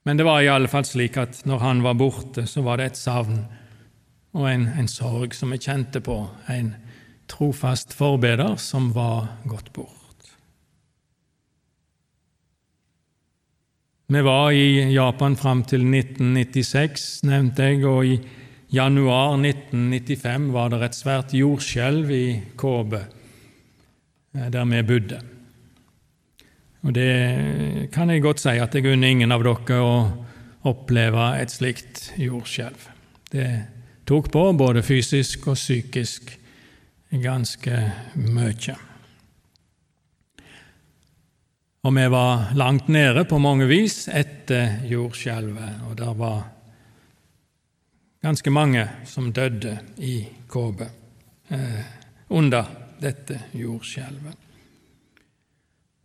Men 0.09 0.17
det 0.17 0.25
var 0.25 0.41
i 0.41 0.49
alle 0.49 0.71
fall 0.73 0.87
slik 0.89 1.19
at 1.21 1.43
når 1.45 1.59
han 1.61 1.83
var 1.85 1.99
borte, 2.01 2.47
så 2.49 2.63
var 2.65 2.81
det 2.81 2.87
et 2.89 2.97
savn 2.97 3.43
og 4.33 4.47
en, 4.49 4.65
en 4.81 4.89
sorg 4.89 5.37
som 5.37 5.53
vi 5.53 5.59
kjente 5.61 6.01
på. 6.01 6.17
en 6.49 6.71
trofast 7.29 7.93
forbeder 7.93 8.57
som 8.57 8.89
var 8.97 9.27
gått 9.45 9.69
bort. 9.77 10.33
Vi 14.09 14.25
var 14.25 14.57
i 14.57 14.89
Japan 14.95 15.37
fram 15.37 15.61
til 15.69 15.85
1996, 15.85 17.09
nevnte 17.29 17.69
jeg, 17.69 17.85
og 17.85 18.09
i 18.09 18.17
januar 18.73 19.37
1995 19.37 20.53
var 20.57 20.73
det 20.73 20.87
et 20.87 20.97
svært 20.97 21.37
jordskjelv 21.37 22.17
i 22.17 22.27
Kobe, 22.57 23.05
eh, 24.33 24.49
der 24.49 24.73
vi 24.73 24.87
bodde. 24.89 25.27
Og 26.87 26.93
Det 26.95 27.91
kan 27.93 28.11
jeg 28.11 28.23
godt 28.23 28.41
si 28.41 28.55
at 28.59 28.75
jeg 28.75 28.87
unner 28.87 29.09
ingen 29.09 29.33
av 29.35 29.43
dere 29.43 29.81
å 29.83 29.95
oppleve 30.69 31.31
et 31.41 31.51
slikt 31.51 32.13
jordskjelv. 32.19 32.89
Det 33.33 33.49
tok 34.07 34.31
på 34.33 34.45
både 34.57 34.83
fysisk 34.83 35.49
og 35.51 35.59
psykisk 35.59 36.39
ganske 37.11 37.81
mye. 38.15 38.77
Og 41.87 41.95
vi 41.95 42.07
var 42.11 42.51
langt 42.59 42.89
nede 42.89 43.25
på 43.25 43.39
mange 43.39 43.69
vis 43.71 44.09
etter 44.11 44.83
jordskjelvet, 44.91 45.85
og 45.89 45.95
det 45.97 46.11
var 46.19 46.41
ganske 48.23 48.51
mange 48.51 48.83
som 49.07 49.31
døde 49.33 49.77
i 50.03 50.19
Kåbe 50.51 50.89
eh, 51.55 51.87
under 52.35 52.67
dette 53.01 53.45
jordskjelvet. 53.55 54.48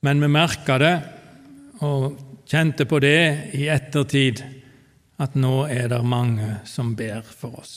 Men 0.04 0.20
vi 0.22 0.30
merka 0.32 0.78
det 0.82 0.94
og 1.84 2.20
kjente 2.50 2.86
på 2.86 3.00
det 3.04 3.56
i 3.56 3.70
ettertid, 3.72 4.44
at 5.24 5.36
nå 5.40 5.64
er 5.72 5.88
det 5.92 6.04
mange 6.04 6.60
som 6.68 6.92
ber 6.98 7.24
for 7.24 7.62
oss. 7.64 7.76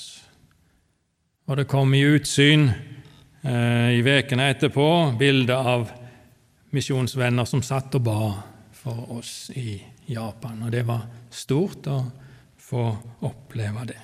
Og 1.47 1.61
det 1.61 1.69
kom 1.71 1.95
i 1.95 2.03
utsyn 2.03 2.71
Eh, 3.47 3.91
i 3.91 4.03
ukene 4.03 4.49
etterpå 4.51 5.15
bilde 5.19 5.55
av 5.55 5.91
misjonsvenner 6.75 7.47
som 7.47 7.63
satt 7.63 7.95
og 7.95 8.03
ba 8.03 8.23
for 8.75 9.13
oss 9.21 9.53
i 9.55 9.77
Japan. 10.11 10.65
Og 10.67 10.73
det 10.75 10.83
var 10.89 11.05
stort 11.31 11.87
å 11.87 12.01
få 12.59 12.89
oppleve 13.29 13.85
det. 13.87 14.01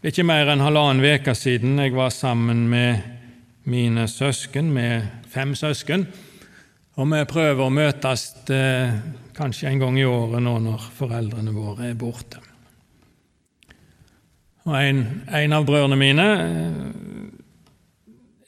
Det 0.00 0.08
er 0.08 0.14
ikke 0.16 0.26
mer 0.26 0.50
enn 0.50 0.64
halvannen 0.64 1.04
uke 1.04 1.36
siden 1.36 1.78
jeg 1.78 1.94
var 1.94 2.10
sammen 2.10 2.64
med 2.72 3.19
mine 3.70 4.08
søsken, 4.10 4.72
med 4.74 5.06
fem 5.30 5.54
søsken, 5.54 6.06
og 6.98 7.06
vi 7.08 7.20
prøver 7.30 7.62
å 7.64 7.72
møtes 7.72 8.24
eh, 8.52 8.96
kanskje 9.36 9.70
en 9.70 9.80
gang 9.80 9.98
i 9.98 10.06
året 10.08 10.42
nå 10.42 10.56
når 10.64 10.88
foreldrene 10.96 11.54
våre 11.54 11.90
er 11.92 11.98
borte. 11.98 12.42
Og 14.68 14.74
en, 14.76 15.00
en 15.32 15.56
av 15.56 15.64
brødrene 15.68 15.96
mine 15.96 16.26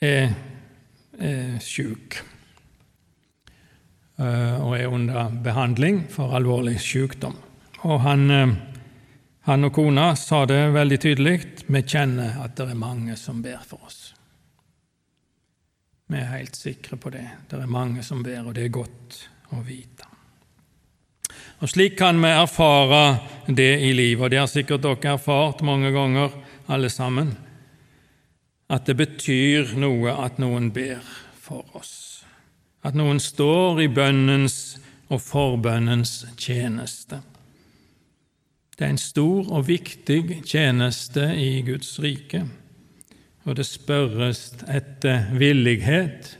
eh, 0.03 0.11
er, 0.11 0.35
er 1.17 1.57
sjuk. 1.63 2.19
og 4.23 4.75
er 4.77 4.91
under 4.93 5.31
behandling 5.43 6.03
for 6.11 6.35
alvorlig 6.37 6.77
sykdom. 6.79 7.33
Og 7.89 7.99
han, 8.05 8.29
han 9.47 9.67
og 9.67 9.73
kona 9.73 10.13
sa 10.15 10.43
det 10.47 10.61
veldig 10.75 10.99
tydelig. 11.01 11.35
Vi 11.65 11.81
kjenner 11.81 12.37
at 12.45 12.53
det 12.59 12.69
er 12.69 12.79
mange 12.79 13.17
som 13.19 13.41
ber 13.43 13.65
for 13.65 13.81
oss. 13.89 14.02
Vi 16.13 16.19
er 16.21 16.29
helt 16.29 16.55
sikre 16.55 16.97
på 17.01 17.09
det. 17.09 17.25
Det 17.49 17.57
er 17.57 17.69
mange 17.69 18.03
som 18.05 18.19
ber, 18.21 18.43
og 18.45 18.53
det 18.53 18.67
er 18.67 18.75
godt 18.75 19.15
å 19.49 19.63
vite. 19.65 20.05
Og 21.63 21.71
Slik 21.71 21.95
kan 21.97 22.19
vi 22.21 22.29
erfare 22.29 22.99
det 23.47 23.71
i 23.81 23.89
livet, 23.97 24.21
og 24.21 24.29
det 24.29 24.41
har 24.43 24.51
sikkert 24.51 24.83
dere 24.83 25.15
erfart 25.15 25.63
mange 25.65 25.89
ganger, 25.95 26.35
alle 26.69 26.91
sammen, 26.93 27.33
at 28.69 28.85
det 28.85 28.97
betyr 28.99 29.73
noe 29.81 30.13
at 30.13 30.37
noen 30.37 30.69
ber 30.75 31.01
for 31.33 31.65
oss. 31.79 32.23
At 32.85 32.93
noen 32.93 33.17
står 33.23 33.81
i 33.81 33.89
bønnens 33.89 34.57
og 35.09 35.21
forbønnens 35.23 36.27
tjeneste. 36.37 37.23
Det 38.77 38.85
er 38.85 38.93
en 38.93 39.01
stor 39.01 39.49
og 39.49 39.65
viktig 39.65 40.43
tjeneste 40.45 41.31
i 41.41 41.63
Guds 41.65 41.95
rike, 42.03 42.45
og 43.43 43.57
det 43.57 43.65
spørres 43.67 44.53
etter 44.71 45.27
villighet, 45.35 46.37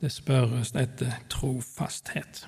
det 0.00 0.12
spørres 0.12 0.72
etter 0.78 1.16
trofasthet. 1.30 2.44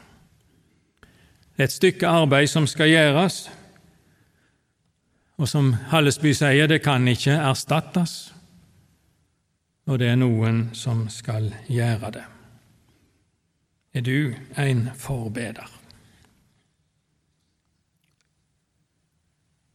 Det 1.52 1.60
er 1.60 1.68
et 1.68 1.74
stykke 1.74 2.08
arbeid 2.08 2.46
som 2.48 2.66
skal 2.66 2.88
gjøres, 2.88 3.50
og 5.36 5.48
som 5.48 5.72
Hallesby 5.90 6.30
sier, 6.36 6.68
det 6.70 6.82
kan 6.84 7.08
ikke 7.08 7.34
erstattes, 7.34 8.32
og 9.90 9.98
det 9.98 10.12
er 10.12 10.20
noen 10.20 10.68
som 10.78 11.08
skal 11.10 11.50
gjøre 11.66 12.12
det. 12.14 12.24
Er 13.92 14.00
du 14.06 14.32
en 14.56 14.86
forbeder? 14.96 15.66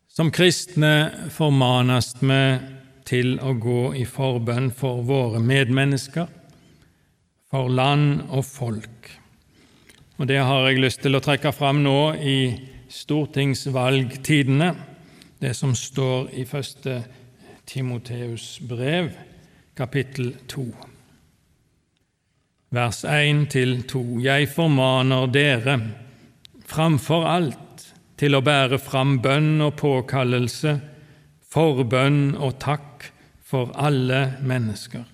Som 0.08 0.32
kristne 0.34 1.30
formanes 1.30 2.16
vi 2.22 2.42
til 3.08 3.38
å 3.40 3.54
gå 3.56 3.94
i 3.96 4.04
forbønn 4.08 4.72
for 4.76 5.04
våre 5.08 5.40
medmennesker, 5.44 6.28
for 7.48 7.72
land 7.72 8.26
og 8.28 8.44
folk. 8.46 9.12
Og 10.18 10.28
Det 10.28 10.40
har 10.42 10.68
jeg 10.68 10.82
lyst 10.82 11.04
til 11.06 11.16
å 11.16 11.22
trekke 11.24 11.54
fram 11.54 11.84
nå 11.86 12.16
i 12.20 12.40
stortingsvalgtidene, 12.90 14.74
det 15.40 15.54
som 15.56 15.76
står 15.78 16.32
i 16.34 16.46
første 16.50 17.04
Timoteus 17.68 18.58
brev, 18.66 19.12
kapittel 19.78 20.34
2, 20.50 20.66
vers 22.74 23.04
1-2. 23.06 24.04
Jeg 24.26 24.50
formaner 24.50 25.28
dere 25.30 25.78
framfor 26.68 27.28
alt 27.30 27.86
til 28.18 28.36
å 28.36 28.42
bære 28.42 28.80
fram 28.82 29.20
bønn 29.22 29.62
og 29.62 29.76
påkallelse, 29.78 30.78
forbønn 31.52 32.36
og 32.36 32.58
takk 32.64 33.12
for 33.48 33.72
alle 33.80 34.38
mennesker 34.44 35.06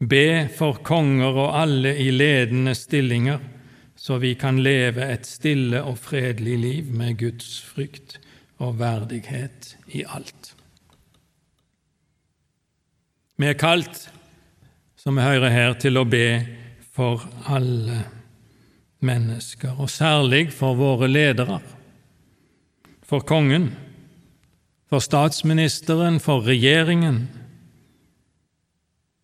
Be 0.00 0.48
for 0.48 0.78
konger 0.80 1.36
og 1.36 1.56
alle 1.60 1.92
i 2.00 2.08
ledende 2.08 2.72
stillinger, 2.74 3.40
så 3.92 4.16
vi 4.16 4.32
kan 4.34 4.62
leve 4.64 5.04
et 5.12 5.26
stille 5.28 5.82
og 5.84 5.98
fredelig 6.00 6.56
liv 6.58 6.86
med 6.96 7.18
Guds 7.20 7.58
frykt 7.60 8.16
og 8.64 8.78
verdighet 8.80 9.74
i 9.92 10.06
alt. 10.08 10.54
Vi 13.36 13.48
er 13.48 13.60
kalt, 13.60 14.08
som 14.96 15.20
vi 15.20 15.24
hører 15.24 15.52
her, 15.52 15.76
til 15.76 16.00
å 16.00 16.06
be 16.08 16.40
for 16.96 17.28
alle 17.52 18.00
mennesker, 19.04 19.76
og 19.76 19.92
særlig 19.92 20.46
for 20.52 20.80
våre 20.80 21.08
ledere, 21.12 21.60
for 23.04 23.20
kongen, 23.20 23.68
for 24.90 24.98
statsministeren, 25.00 26.20
for 26.20 26.42
regjeringen, 26.42 27.28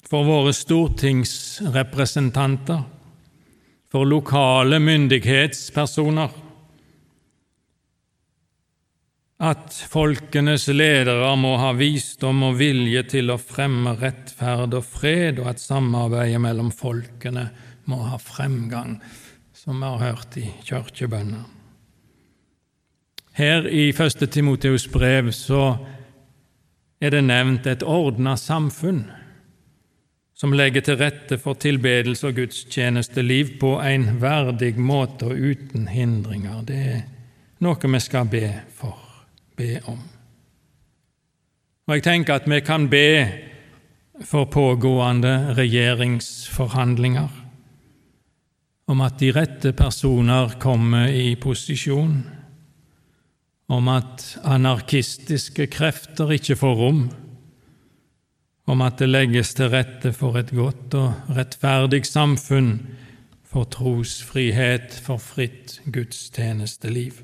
for 0.06 0.24
våre 0.24 0.52
stortingsrepresentanter, 0.54 2.82
for 3.90 4.04
lokale 4.06 4.78
myndighetspersoner, 4.78 6.30
at 9.36 9.74
folkenes 9.90 10.68
ledere 10.72 11.36
må 11.36 11.56
ha 11.60 11.72
visdom 11.76 12.42
og 12.46 12.56
vilje 12.62 13.02
til 13.16 13.30
å 13.34 13.38
fremme 13.40 13.96
rettferd 13.98 14.74
og 14.78 14.84
fred, 14.86 15.38
og 15.42 15.48
at 15.52 15.60
samarbeidet 15.60 16.40
mellom 16.40 16.70
folkene 16.72 17.50
må 17.90 17.98
ha 18.06 18.16
fremgang, 18.22 19.00
som 19.52 19.82
vi 19.82 19.86
har 19.90 20.14
hørt 20.14 20.36
i 20.40 20.46
kirkebønner. 20.64 21.55
Her 23.36 23.66
i 23.68 23.88
1. 23.92 24.30
Timoteus 24.32 24.86
brev 24.88 25.28
så 25.32 25.76
er 27.00 27.12
det 27.12 27.24
nevnt 27.26 27.66
et 27.68 27.82
ordna 27.84 28.32
samfunn 28.40 29.02
som 30.36 30.54
legger 30.56 30.84
til 30.84 30.96
rette 31.00 31.36
for 31.40 31.56
tilbedelse 31.60 32.30
og 32.30 32.38
gudstjenesteliv 32.38 33.58
på 33.60 33.74
en 33.84 34.06
verdig 34.20 34.78
måte 34.80 35.28
og 35.28 35.36
uten 35.36 35.84
hindringer. 35.88 36.62
Det 36.64 36.80
er 36.80 37.02
noe 37.64 37.92
vi 37.92 38.00
skal 38.00 38.28
be 38.32 38.48
for, 38.72 38.96
be 39.56 39.80
om. 39.84 40.00
Og 41.86 41.94
Jeg 41.94 42.02
tenker 42.08 42.34
at 42.40 42.48
vi 42.48 42.60
kan 42.60 42.88
be 42.88 43.08
for 44.24 44.48
pågående 44.48 45.54
regjeringsforhandlinger, 45.56 47.28
om 48.88 49.00
at 49.00 49.20
de 49.20 49.30
rette 49.36 49.72
personer 49.76 50.56
kommer 50.60 51.12
i 51.12 51.34
posisjon, 51.36 52.24
om 53.68 53.88
at 53.90 54.38
anarkistiske 54.46 55.66
krefter 55.66 56.30
ikke 56.36 56.56
får 56.58 56.74
rom, 56.78 57.00
om 58.66 58.82
at 58.82 58.98
det 58.98 59.08
legges 59.10 59.54
til 59.54 59.70
rette 59.70 60.12
for 60.14 60.38
et 60.38 60.52
godt 60.54 60.94
og 60.98 61.36
rettferdig 61.36 62.04
samfunn, 62.06 62.78
for 63.46 63.64
trosfrihet, 63.72 64.92
for 65.02 65.22
fritt 65.22 65.78
gudstjenesteliv, 65.88 67.22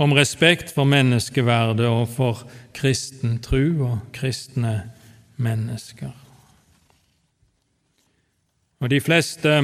om 0.00 0.14
respekt 0.16 0.70
for 0.72 0.88
menneskeverdet 0.88 1.86
og 1.86 2.06
for 2.08 2.46
kristen 2.72 3.36
tru 3.44 3.82
og 3.84 3.98
kristne 4.16 4.92
mennesker. 5.36 6.14
Og 8.80 8.88
De 8.90 9.00
fleste 9.00 9.58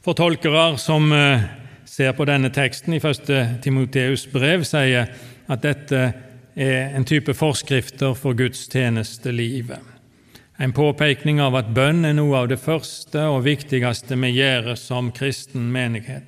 fortolkere 0.00 0.78
som 0.80 1.12
eh, 1.12 1.44
ser 1.98 2.14
på 2.14 2.26
denne 2.28 2.50
teksten 2.54 2.94
i 2.94 3.00
1. 3.02 3.30
Timoteus 3.64 4.28
brev, 4.30 4.62
sier 4.66 5.10
at 5.50 5.62
dette 5.64 6.02
er 6.58 6.94
en 6.94 7.06
type 7.06 7.34
forskrifter 7.34 8.14
for 8.18 8.38
gudstjenestelivet. 8.38 9.94
En 10.58 10.74
påpekning 10.74 11.38
av 11.42 11.54
at 11.58 11.70
bønn 11.74 12.06
er 12.06 12.16
noe 12.18 12.40
av 12.40 12.48
det 12.50 12.58
første 12.58 13.22
og 13.30 13.44
viktigste 13.46 14.18
vi 14.18 14.32
gjør 14.34 14.72
som 14.78 15.12
kristen 15.14 15.68
menighet. 15.74 16.26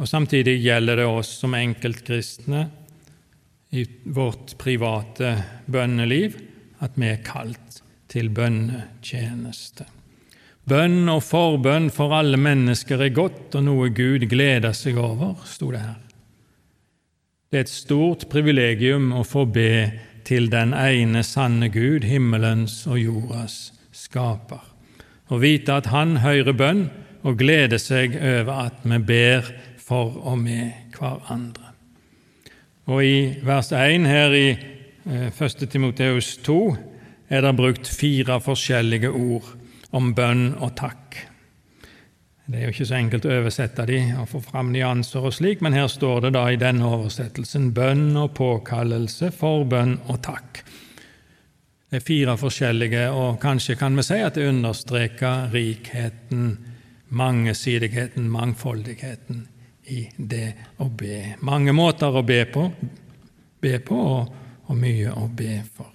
Og 0.00 0.08
Samtidig 0.10 0.58
gjelder 0.60 1.00
det 1.00 1.06
oss 1.08 1.30
som 1.40 1.54
enkeltkristne 1.56 2.64
i 3.74 3.84
vårt 4.04 4.56
private 4.60 5.36
bønneliv 5.70 6.36
at 6.84 6.96
vi 6.98 7.12
er 7.12 7.22
kalt 7.24 7.80
til 8.10 8.28
bønnetjeneste. 8.34 9.86
Bønn 10.64 11.10
og 11.12 11.20
forbønn 11.20 11.90
for 11.92 12.14
alle 12.16 12.38
mennesker 12.40 13.02
er 13.04 13.12
godt 13.12 13.52
og 13.58 13.66
noe 13.66 13.90
Gud 13.92 14.24
gleder 14.30 14.72
seg 14.72 14.96
over, 14.96 15.36
sto 15.44 15.68
det 15.74 15.82
her. 15.82 15.98
Det 17.52 17.58
er 17.58 17.66
et 17.66 17.72
stort 17.72 18.24
privilegium 18.32 19.10
å 19.12 19.26
få 19.28 19.44
be 19.44 19.92
til 20.24 20.48
den 20.48 20.72
ene 20.72 21.20
sanne 21.22 21.68
Gud, 21.68 22.06
himmelens 22.08 22.78
og 22.88 22.96
jordas 22.96 23.58
skaper, 23.92 24.62
og 25.28 25.42
vite 25.44 25.76
at 25.76 25.90
Han 25.92 26.16
hører 26.24 26.56
bønn 26.56 26.86
og 27.24 27.36
gleder 27.40 27.80
seg 27.80 28.16
over 28.16 28.64
at 28.64 28.80
vi 28.88 28.98
ber 29.04 29.50
for 29.84 30.16
og 30.24 30.38
med 30.40 30.96
hverandre. 30.96 31.74
Og 32.88 33.04
I 33.04 33.18
vers 33.44 33.68
1 33.72 34.08
her 34.08 34.32
i 34.36 34.48
1. 35.04 35.28
Eh, 35.28 35.68
Timoteus 35.68 36.38
2 36.44 36.58
er 37.28 37.44
det 37.44 37.52
brukt 37.56 37.88
fire 37.88 38.40
forskjellige 38.40 39.12
ord 39.12 39.52
om 39.94 40.12
bønn 40.16 40.52
og 40.58 40.74
takk. 40.78 41.20
Det 42.44 42.58
er 42.58 42.66
jo 42.66 42.74
ikke 42.74 42.86
så 42.90 42.98
enkelt 42.98 43.24
å 43.24 43.32
oversette 43.38 43.86
de 43.88 44.00
og 44.20 44.28
få 44.28 44.42
fram 44.44 44.72
nyanser 44.74 45.24
og 45.24 45.32
slik, 45.32 45.62
men 45.64 45.76
her 45.76 45.86
står 45.88 46.26
det 46.26 46.34
da 46.36 46.44
i 46.52 46.60
denne 46.60 46.90
oversettelsen 46.92 47.70
bønn 47.76 48.10
og 48.20 48.34
påkallelse, 48.36 49.30
for 49.32 49.64
bønn 49.68 49.96
og 50.12 50.20
takk. 50.26 50.60
Det 51.88 52.02
er 52.02 52.04
fire 52.04 52.36
forskjellige, 52.36 53.06
og 53.14 53.38
kanskje 53.40 53.78
kan 53.80 53.96
vi 53.96 54.04
si 54.04 54.20
at 54.20 54.36
det 54.36 54.48
understreker 54.50 55.48
rikheten, 55.54 56.52
mangesidigheten, 57.14 58.28
mangfoldigheten 58.28 59.44
i 59.94 60.02
det 60.18 60.48
å 60.82 60.90
be. 60.90 61.36
Mange 61.46 61.72
måter 61.76 62.12
å 62.12 62.24
be 62.26 62.42
på, 62.50 62.68
be 63.62 63.78
på 63.80 64.04
og, 64.18 64.38
og 64.68 64.80
mye 64.80 65.12
å 65.16 65.28
be 65.32 65.60
for. 65.76 65.92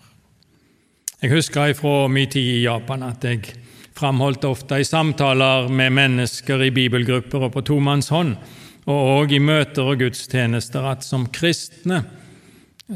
Jeg 1.19 1.33
husker 1.33 1.73
fra 1.75 2.07
min 2.07 2.29
tid 2.31 2.55
i 2.55 2.61
Japan 2.63 3.03
at 3.03 3.25
jeg 3.27 3.43
framholdt 3.99 4.47
ofte 4.47 4.79
i 4.79 4.87
samtaler 4.87 5.67
med 5.67 5.93
mennesker 5.97 6.63
i 6.63 6.71
bibelgrupper 6.71 7.49
og 7.49 7.53
på 7.57 7.65
tomannshånd, 7.67 8.37
og 8.89 9.11
òg 9.19 9.35
i 9.35 9.41
møter 9.43 9.91
og 9.91 9.99
gudstjenester, 10.01 10.87
at 10.87 11.05
som 11.05 11.27
kristne 11.33 12.03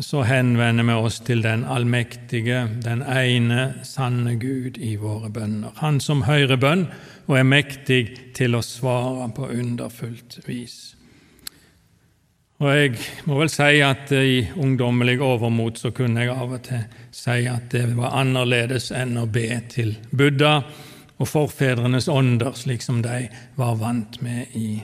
så 0.01 0.23
henvender 0.25 0.87
vi 0.87 0.93
oss 0.97 1.19
til 1.21 1.43
den 1.43 1.67
allmektige, 1.69 2.63
den 2.81 3.03
ene 3.05 3.83
sanne 3.85 4.33
Gud 4.41 4.79
i 4.81 4.95
våre 4.97 5.29
bønner. 5.29 5.75
Han 5.83 5.99
som 6.01 6.23
hører 6.25 6.57
bønn 6.57 6.87
og 7.27 7.37
er 7.37 7.45
mektig 7.45 8.01
til 8.33 8.57
å 8.57 8.63
svare 8.65 9.29
på 9.35 9.51
underfullt 9.53 10.39
vis. 10.47 10.95
Og 12.63 12.71
jeg 12.71 12.95
må 13.27 13.37
vel 13.37 13.51
si 13.51 13.81
at 13.85 14.11
i 14.15 14.39
ungdommelig 14.55 15.19
overmot 15.21 15.77
så 15.81 15.91
kunne 15.93 16.23
jeg 16.23 16.33
av 16.33 16.55
og 16.55 16.65
til 16.65 16.83
si 17.13 17.43
at 17.49 17.69
det 17.73 17.85
var 17.97 18.15
annerledes 18.23 18.89
enn 18.95 19.17
å 19.19 19.27
be 19.29 19.49
til 19.69 19.93
Buddha 20.09 20.61
og 21.21 21.29
forfedrenes 21.29 22.07
ånder, 22.09 22.55
slik 22.57 22.81
som 22.81 23.01
de 23.03 23.27
var 23.55 23.75
vant 23.81 24.19
med 24.21 24.55
i 24.57 24.81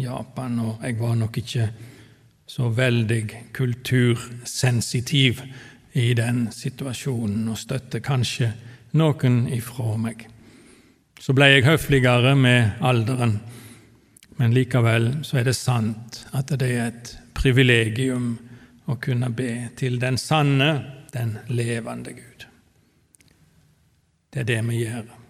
Japan. 0.00 0.58
Og 0.62 0.84
jeg 0.84 0.98
var 1.00 1.16
nok 1.18 1.38
ikke 1.42 1.68
så 2.46 2.68
veldig 2.68 3.22
kultursensitiv 3.56 5.42
i 5.92 6.12
den 6.16 6.46
situasjonen 6.52 7.48
og 7.52 7.58
støtte 7.60 8.00
kanskje 8.04 8.52
noen 8.98 9.46
ifra 9.52 9.96
meg. 10.00 10.26
Så 11.20 11.34
ble 11.36 11.48
jeg 11.52 11.66
høfligere 11.66 12.34
med 12.36 12.82
alderen, 12.82 13.36
men 14.40 14.54
likevel 14.56 15.10
så 15.26 15.38
er 15.40 15.46
det 15.48 15.56
sant 15.56 16.24
at 16.34 16.50
det 16.58 16.70
er 16.72 16.88
et 16.90 17.12
privilegium 17.36 18.34
å 18.90 18.98
kunne 19.00 19.30
be 19.30 19.68
til 19.78 20.00
den 20.02 20.18
sanne, 20.18 20.72
den 21.12 21.36
levende 21.52 22.14
Gud. 22.16 22.46
Det 24.32 24.42
er 24.42 24.48
det 24.48 24.62
vi 24.66 24.82
gjør. 24.82 25.21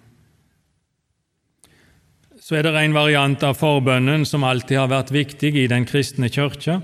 Så 2.53 2.59
er 2.59 2.67
det 2.67 2.77
en 2.77 2.93
variant 2.93 3.45
av 3.49 3.55
forbønnen 3.57 4.27
som 4.29 4.43
alltid 4.45 4.77
har 4.77 4.91
vært 4.93 5.09
viktig 5.15 5.55
i 5.57 5.63
den 5.73 5.87
kristne 5.89 6.29
kirka, 6.29 6.83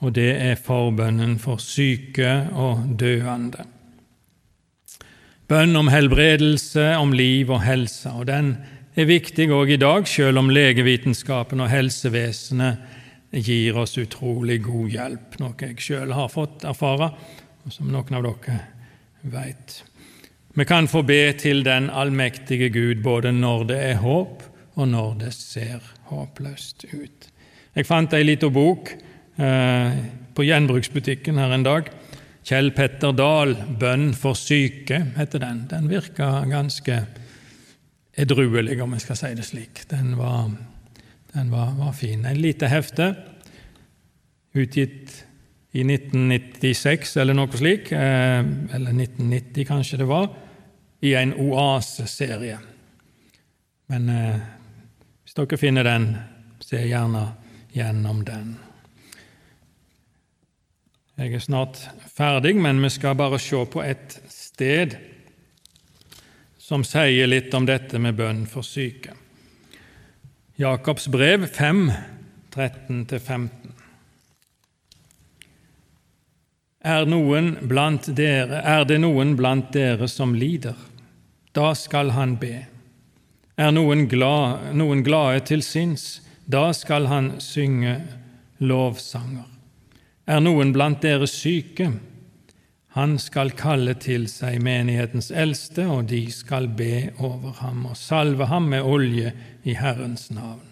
og 0.00 0.14
det 0.16 0.30
er 0.40 0.54
forbønnen 0.56 1.34
for 1.36 1.60
syke 1.60 2.30
og 2.56 2.94
døende. 2.96 3.66
Bønn 5.52 5.76
om 5.76 5.90
helbredelse, 5.92 6.86
om 6.96 7.12
liv 7.12 7.52
og 7.52 7.60
helse. 7.60 8.08
og 8.08 8.30
Den 8.30 8.54
er 8.96 9.04
viktig 9.10 9.50
òg 9.52 9.74
i 9.74 9.76
dag, 9.82 10.08
selv 10.08 10.40
om 10.40 10.48
legevitenskapen 10.48 11.60
og 11.60 11.68
helsevesenet 11.68 13.36
gir 13.36 13.76
oss 13.82 13.98
utrolig 14.00 14.62
god 14.64 14.94
hjelp, 14.94 15.36
noe 15.42 15.52
jeg 15.60 15.76
sjøl 15.90 16.14
har 16.16 16.32
fått 16.32 16.64
erfare, 16.64 17.10
og 17.66 17.74
som 17.74 17.92
noen 17.92 18.16
av 18.16 18.24
dere 18.30 18.56
veit. 19.28 19.76
Vi 20.56 20.64
kan 20.64 20.88
få 20.88 21.04
be 21.04 21.20
til 21.36 21.60
den 21.68 21.90
allmektige 21.92 22.72
Gud 22.72 23.04
både 23.04 23.34
når 23.36 23.68
det 23.74 23.82
er 23.90 24.00
håp, 24.00 24.48
og 24.74 24.88
når 24.88 25.14
det 25.26 25.32
ser 25.36 25.80
håpløst 26.08 26.86
ut. 26.92 27.28
Jeg 27.74 27.88
fant 27.88 28.12
ei 28.12 28.24
lita 28.24 28.48
bok 28.52 28.92
Eh, 29.36 29.92
på 30.34 30.44
gjenbruksbutikken 30.44 31.38
her 31.40 31.54
en 31.54 31.64
dag. 31.64 31.88
Kjell 32.44 32.70
Petter 32.76 33.12
Dahl, 33.16 33.54
'Bønn 33.54 34.12
for 34.14 34.34
syke', 34.34 35.16
heter 35.16 35.38
den. 35.38 35.66
Den 35.70 35.88
virka 35.88 36.44
ganske 36.44 37.06
edruelig, 38.16 38.82
om 38.82 38.92
jeg 38.92 39.00
skal 39.00 39.16
si 39.16 39.34
det 39.34 39.44
slik. 39.44 39.90
Den 39.90 40.18
var, 40.18 40.50
den 41.34 41.50
var, 41.50 41.74
var 41.78 41.92
fin. 41.92 42.26
En 42.26 42.36
lite 42.36 42.68
hefte, 42.68 43.14
utgitt 44.54 45.24
i 45.72 45.80
1996 45.80 47.16
eller 47.16 47.34
noe 47.34 47.48
slik, 47.56 47.92
eh, 47.92 48.44
eller 48.74 48.92
1990 48.92 49.64
kanskje 49.64 49.98
det 49.98 50.08
var, 50.08 50.28
i 51.00 51.14
en 51.14 51.32
Oase-serie. 51.34 52.58
Men 53.88 54.08
eh, 54.08 54.36
hvis 55.32 55.48
dere 55.48 55.56
finner 55.56 55.86
den, 55.86 56.02
se 56.60 56.76
gjerne 56.76 57.22
gjennom 57.72 58.18
den. 58.24 58.50
Jeg 61.16 61.32
er 61.32 61.40
snart 61.40 61.78
ferdig, 62.12 62.52
men 62.60 62.82
vi 62.84 62.90
skal 62.92 63.16
bare 63.16 63.38
se 63.40 63.62
på 63.64 63.80
et 63.80 64.18
sted 64.28 64.98
som 66.60 66.84
sier 66.84 67.30
litt 67.30 67.54
om 67.56 67.64
dette 67.64 67.96
med 67.96 68.18
bønn 68.18 68.42
for 68.44 68.60
syke. 68.60 69.14
Jakobs 70.60 71.08
brev 71.08 71.46
5, 71.48 71.80
13-15. 72.52 73.48
Er, 76.84 77.08
er 77.08 78.84
det 78.84 79.00
noen 79.00 79.32
blant 79.40 79.72
dere 79.72 80.12
som 80.12 80.36
lider? 80.36 80.76
Da 81.56 81.72
skal 81.72 82.12
han 82.18 82.36
be. 82.36 82.66
Er 83.56 83.72
noen, 83.74 84.06
glad, 84.08 84.72
noen 84.72 85.02
glade 85.04 85.42
til 85.50 85.62
sinns? 85.64 86.22
Da 86.48 86.70
skal 86.72 87.06
han 87.10 87.34
synge 87.40 87.98
lovsanger. 88.62 89.48
Er 90.26 90.40
noen 90.40 90.72
blant 90.72 91.02
dere 91.02 91.28
syke? 91.28 91.90
Han 92.96 93.16
skal 93.20 93.54
kalle 93.56 93.94
til 94.00 94.26
seg 94.28 94.58
menighetens 94.64 95.30
eldste, 95.32 95.86
og 95.88 96.10
de 96.10 96.26
skal 96.32 96.68
be 96.76 97.08
over 97.18 97.56
ham 97.62 97.86
og 97.88 97.96
salve 97.96 98.48
ham 98.50 98.68
med 98.72 98.84
olje 98.84 99.32
i 99.64 99.76
Herrens 99.76 100.28
navn. 100.32 100.64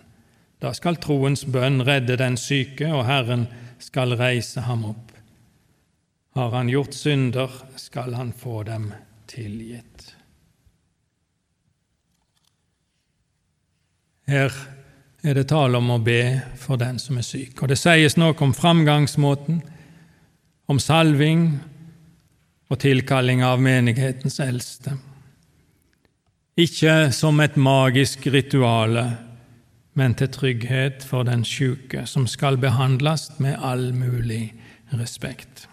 Da 0.60 0.74
skal 0.76 1.00
troens 1.00 1.46
bønn 1.48 1.80
redde 1.88 2.18
den 2.20 2.36
syke, 2.36 2.90
og 2.92 3.06
Herren 3.08 3.46
skal 3.80 4.12
reise 4.20 4.66
ham 4.68 4.84
opp. 4.90 5.14
Har 6.36 6.52
han 6.52 6.68
gjort 6.68 6.94
synder, 6.94 7.48
skal 7.80 8.14
han 8.14 8.34
få 8.36 8.62
dem 8.68 8.90
tilgitt. 9.26 10.19
Her 14.30 14.54
er 15.26 15.34
det 15.34 15.48
tale 15.50 15.78
om 15.80 15.88
å 15.90 15.98
be 15.98 16.38
for 16.54 16.78
den 16.78 17.00
som 17.02 17.18
er 17.18 17.26
syk. 17.26 17.58
Og 17.62 17.68
Det 17.72 17.78
sies 17.80 18.14
noe 18.16 18.36
om 18.38 18.52
framgangsmåten, 18.54 19.58
om 20.70 20.78
salving 20.78 21.58
og 22.70 22.78
tilkalling 22.78 23.42
av 23.42 23.58
menighetens 23.58 24.38
eldste. 24.40 24.94
Ikke 26.60 27.10
som 27.10 27.40
et 27.42 27.56
magisk 27.58 28.28
rituale, 28.30 29.02
men 29.98 30.14
til 30.14 30.30
trygghet 30.30 31.02
for 31.02 31.26
den 31.26 31.42
syke, 31.44 32.04
som 32.06 32.28
skal 32.30 32.60
behandles 32.62 33.32
med 33.42 33.58
all 33.58 33.90
mulig 33.92 34.52
respekt. 34.94 35.66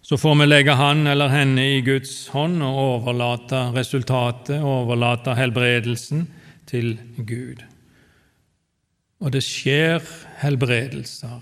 Så 0.00 0.16
får 0.16 0.40
vi 0.40 0.46
legge 0.46 0.78
han 0.78 1.04
eller 1.06 1.28
henne 1.28 1.68
i 1.76 1.84
Guds 1.84 2.28
hånd 2.32 2.62
og 2.64 2.80
overlate 2.80 3.66
resultatet, 3.76 4.62
overlate 4.64 5.36
helbredelsen, 5.36 6.24
til 6.66 6.96
Gud. 7.16 7.62
Og 9.20 9.32
det 9.32 9.42
skjer 9.44 10.02
helbredelser 10.42 11.40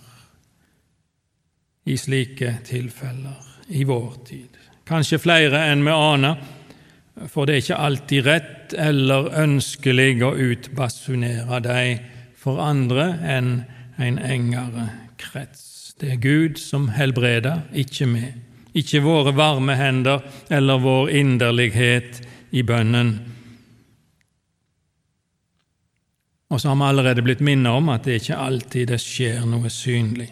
i 1.90 1.96
slike 2.00 2.58
tilfeller 2.64 3.50
i 3.74 3.84
vår 3.88 4.12
tid. 4.28 4.60
Kanskje 4.88 5.20
flere 5.20 5.64
enn 5.72 5.84
vi 5.84 5.92
aner, 5.92 6.38
for 7.30 7.46
det 7.46 7.54
er 7.54 7.62
ikke 7.62 7.82
alltid 7.86 8.26
rett 8.26 8.74
eller 8.78 9.30
ønskelig 9.42 10.22
å 10.24 10.34
utbasunere 10.50 11.60
dem 11.64 12.08
for 12.38 12.60
andre 12.62 13.14
enn 13.36 13.52
en 14.02 14.18
engere 14.18 14.88
krets. 15.20 15.94
Det 16.00 16.16
er 16.16 16.22
Gud 16.22 16.58
som 16.58 16.88
helbreder, 16.92 17.62
ikke 17.72 18.08
vi. 18.10 18.26
Ikke 18.74 19.04
våre 19.04 19.30
varme 19.36 19.76
hender 19.78 20.24
eller 20.50 20.82
vår 20.82 21.12
inderlighet 21.14 22.18
i 22.50 22.64
bønnen 22.66 23.14
Og 26.52 26.60
så 26.60 26.70
har 26.70 26.76
vi 26.76 26.88
allerede 26.88 27.22
blitt 27.24 27.42
minnet 27.44 27.72
om 27.72 27.88
at 27.88 28.04
det 28.04 28.20
ikke 28.20 28.38
alltid 28.38 28.92
det 28.92 29.00
skjer 29.02 29.44
noe 29.48 29.70
synlig. 29.72 30.30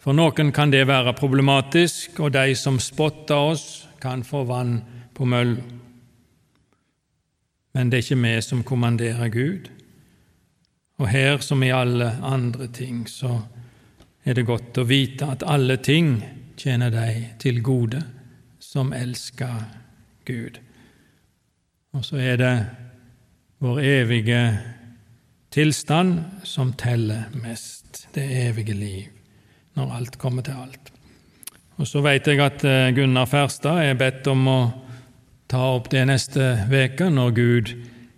For 0.00 0.16
noen 0.16 0.52
kan 0.56 0.72
det 0.72 0.86
være 0.88 1.16
problematisk, 1.16 2.20
og 2.24 2.32
de 2.32 2.54
som 2.56 2.78
spotter 2.80 3.52
oss, 3.52 3.86
kan 4.00 4.22
få 4.24 4.46
vann 4.48 4.78
på 5.12 5.26
mølla. 5.28 5.60
Men 7.76 7.90
det 7.90 7.98
er 7.98 8.06
ikke 8.06 8.22
vi 8.22 8.32
som 8.42 8.62
kommanderer 8.64 9.28
Gud. 9.28 9.68
Og 10.98 11.08
her, 11.08 11.38
som 11.38 11.62
i 11.62 11.70
alle 11.72 12.14
andre 12.22 12.66
ting, 12.72 13.04
så 13.08 13.42
er 14.24 14.34
det 14.34 14.48
godt 14.48 14.80
å 14.80 14.88
vite 14.88 15.28
at 15.32 15.44
alle 15.46 15.76
ting 15.76 16.18
tjener 16.60 16.90
deg 16.92 17.36
til 17.40 17.62
gode 17.64 18.02
som 18.60 18.92
elsker 18.92 19.62
Gud. 20.28 20.58
Og 21.96 22.04
så 22.04 22.20
er 22.20 22.36
det 22.40 22.54
vår 23.60 23.80
evige 23.80 24.42
tilstand 25.50 26.24
som 26.46 26.72
teller 26.72 27.28
mest, 27.42 28.06
det 28.14 28.24
evige 28.46 28.74
liv, 28.74 29.08
når 29.74 29.92
alt 29.96 30.18
kommer 30.18 30.42
til 30.46 30.58
alt. 30.62 30.92
Og 31.80 31.88
Så 31.88 32.02
vet 32.04 32.26
jeg 32.26 32.40
at 32.44 32.64
eh, 32.64 32.90
Gunnar 32.92 33.26
Ferstad 33.26 33.80
er 33.82 33.98
bedt 33.98 34.26
om 34.28 34.48
å 34.48 34.60
ta 35.50 35.62
opp 35.74 35.88
det 35.90 36.04
neste 36.06 36.66
uke, 36.70 37.08
når 37.10 37.30
Gud 37.34 37.72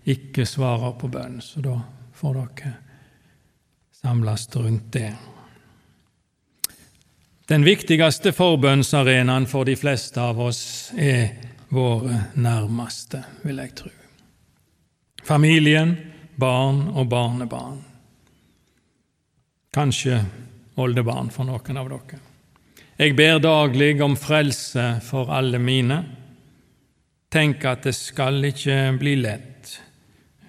ikke 0.04 0.46
svarer 0.46 0.96
på 0.98 1.08
bønn. 1.08 1.40
Så 1.40 1.62
da 1.62 1.76
får 2.18 2.40
dere 2.40 2.72
samles 4.02 4.48
rundt 4.56 4.90
det. 4.92 5.12
Den 7.48 7.64
viktigste 7.64 8.32
forbønnsarenaen 8.32 9.46
for 9.46 9.68
de 9.68 9.76
fleste 9.76 10.20
av 10.20 10.40
oss 10.40 10.92
er 10.98 11.30
våre 11.72 12.32
nærmeste, 12.34 13.22
vil 13.42 13.58
jeg 13.62 13.74
tro. 13.76 13.90
familien, 15.24 16.11
barn 16.36 16.84
og 16.92 17.08
barnebarn. 17.12 17.80
Kanskje 19.72 20.20
oldebarn 20.80 21.30
for 21.32 21.48
noen 21.48 21.80
av 21.80 21.88
dere. 21.92 22.20
Jeg 23.00 23.16
ber 23.16 23.40
daglig 23.42 23.94
om 24.04 24.16
frelse 24.20 25.00
for 25.04 25.32
alle 25.32 25.58
mine. 25.58 26.02
Tenk 27.32 27.64
at 27.64 27.88
det 27.88 27.94
skal 27.96 28.44
ikke 28.44 28.92
bli 29.00 29.16
lett 29.22 29.78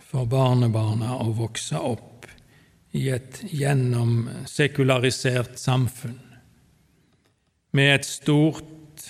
for 0.03 0.27
barnebarna 0.29 1.15
å 1.23 1.31
vokse 1.33 1.79
opp 1.79 2.27
i 2.93 3.07
et 3.09 3.39
gjennomsekularisert 3.49 5.57
samfunn 5.57 6.19
med 7.73 7.95
et 7.95 8.05
stort 8.05 9.07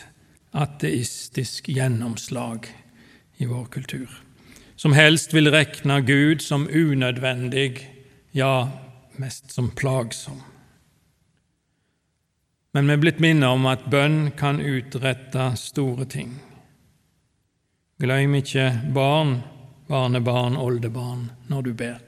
ateistisk 0.56 1.68
gjennomslag 1.74 2.70
i 3.44 3.50
vår 3.50 3.66
kultur, 3.74 4.08
som 4.84 4.94
helst 4.94 5.32
vil 5.34 5.48
rekne 5.48 6.02
Gud 6.04 6.42
som 6.44 6.66
unødvendig, 6.68 7.78
ja, 8.36 8.68
mest 9.16 9.52
som 9.52 9.70
plagsom. 9.72 10.42
Men 12.76 12.90
vi 12.90 12.98
er 12.98 13.00
blitt 13.00 13.22
minnet 13.24 13.48
om 13.48 13.64
at 13.72 13.86
bønn 13.88 14.34
kan 14.36 14.60
utrette 14.60 15.46
store 15.62 16.10
ting. 16.12 16.36
Glem 18.04 18.36
ikke 18.42 18.74
barn, 18.92 19.38
barnebarn, 19.88 20.60
oldebarn 20.60 21.30
når 21.48 21.70
du 21.70 21.72
ber. 21.86 22.04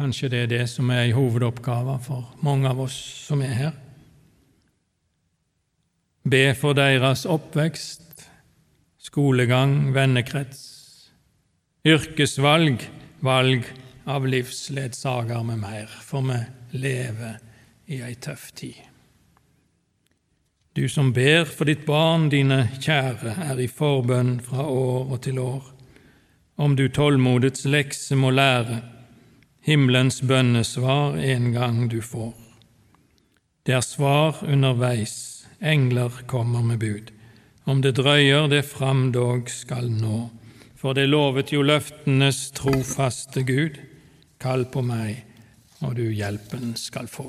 Kanskje 0.00 0.32
det 0.32 0.44
er 0.46 0.52
det 0.54 0.64
som 0.72 0.88
er 0.96 1.10
en 1.10 1.16
hovedoppgave 1.20 2.00
for 2.08 2.24
mange 2.40 2.72
av 2.72 2.80
oss 2.88 2.96
som 3.28 3.44
er 3.44 3.56
her. 3.60 3.80
Be 6.24 6.46
for 6.56 6.72
deres 6.72 7.28
oppvekst, 7.28 8.07
skolegang, 8.98 9.92
vennekrets, 9.94 10.62
yrkesvalg, 11.86 12.82
valg 13.20 13.64
av 14.08 14.26
livsledsager 14.26 15.42
med 15.42 15.58
mer, 15.58 15.86
for 16.02 16.26
vi 16.26 16.38
lever 16.78 17.38
i 17.86 18.02
ei 18.04 18.14
tøff 18.14 18.50
tid. 18.52 18.76
Du 20.78 20.88
som 20.88 21.12
ber 21.12 21.48
for 21.50 21.66
ditt 21.66 21.86
barn, 21.86 22.28
dine 22.30 22.68
kjære, 22.78 23.34
er 23.50 23.58
i 23.58 23.66
forbønn 23.66 24.36
fra 24.44 24.66
år 24.68 25.14
og 25.14 25.20
til 25.24 25.40
år. 25.42 25.64
Om 26.58 26.76
du 26.78 26.86
tålmodets 26.88 27.64
lekse 27.66 28.14
må 28.18 28.30
lære, 28.30 28.82
himmelens 29.66 30.20
bønnesvar 30.22 31.18
en 31.18 31.52
gang 31.52 31.88
du 31.90 32.00
får. 32.02 32.34
Det 33.66 33.74
er 33.74 33.84
svar 33.84 34.38
underveis, 34.46 35.46
engler 35.60 36.22
kommer 36.26 36.62
med 36.62 36.78
bud. 36.78 37.10
Om 37.68 37.82
det 37.84 37.98
drøyer, 37.98 38.46
det 38.48 38.62
fram 38.64 39.10
dog 39.12 39.50
skal 39.52 39.90
nå. 39.92 40.30
For 40.80 40.96
det 40.96 41.10
lovet 41.10 41.50
jo 41.52 41.60
løftenes 41.60 42.46
trofaste 42.56 43.42
Gud. 43.44 43.76
Kall 44.40 44.64
på 44.72 44.80
meg, 44.80 45.18
og 45.84 45.98
du 45.98 46.06
hjelpen 46.06 46.72
skal 46.80 47.10
få. 47.12 47.26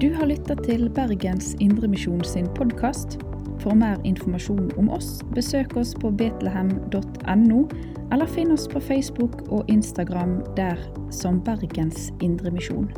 Du 0.00 0.08
har 0.14 0.30
lytta 0.30 0.56
til 0.62 0.88
Bergens 0.96 1.52
Indremisjon 1.60 2.24
sin 2.24 2.48
podkast. 2.56 3.18
For 3.60 3.76
mer 3.76 4.00
informasjon 4.08 4.72
om 4.80 4.88
oss, 4.88 5.18
besøk 5.36 5.76
oss 5.76 5.92
på 5.92 6.14
betlehem.no, 6.14 7.62
eller 8.14 8.32
finn 8.32 8.56
oss 8.56 8.64
på 8.70 8.80
Facebook 8.80 9.42
og 9.52 9.68
Instagram 9.68 10.38
der 10.56 10.80
som 11.12 11.42
Bergens 11.44 12.14
Indremisjon. 12.22 12.88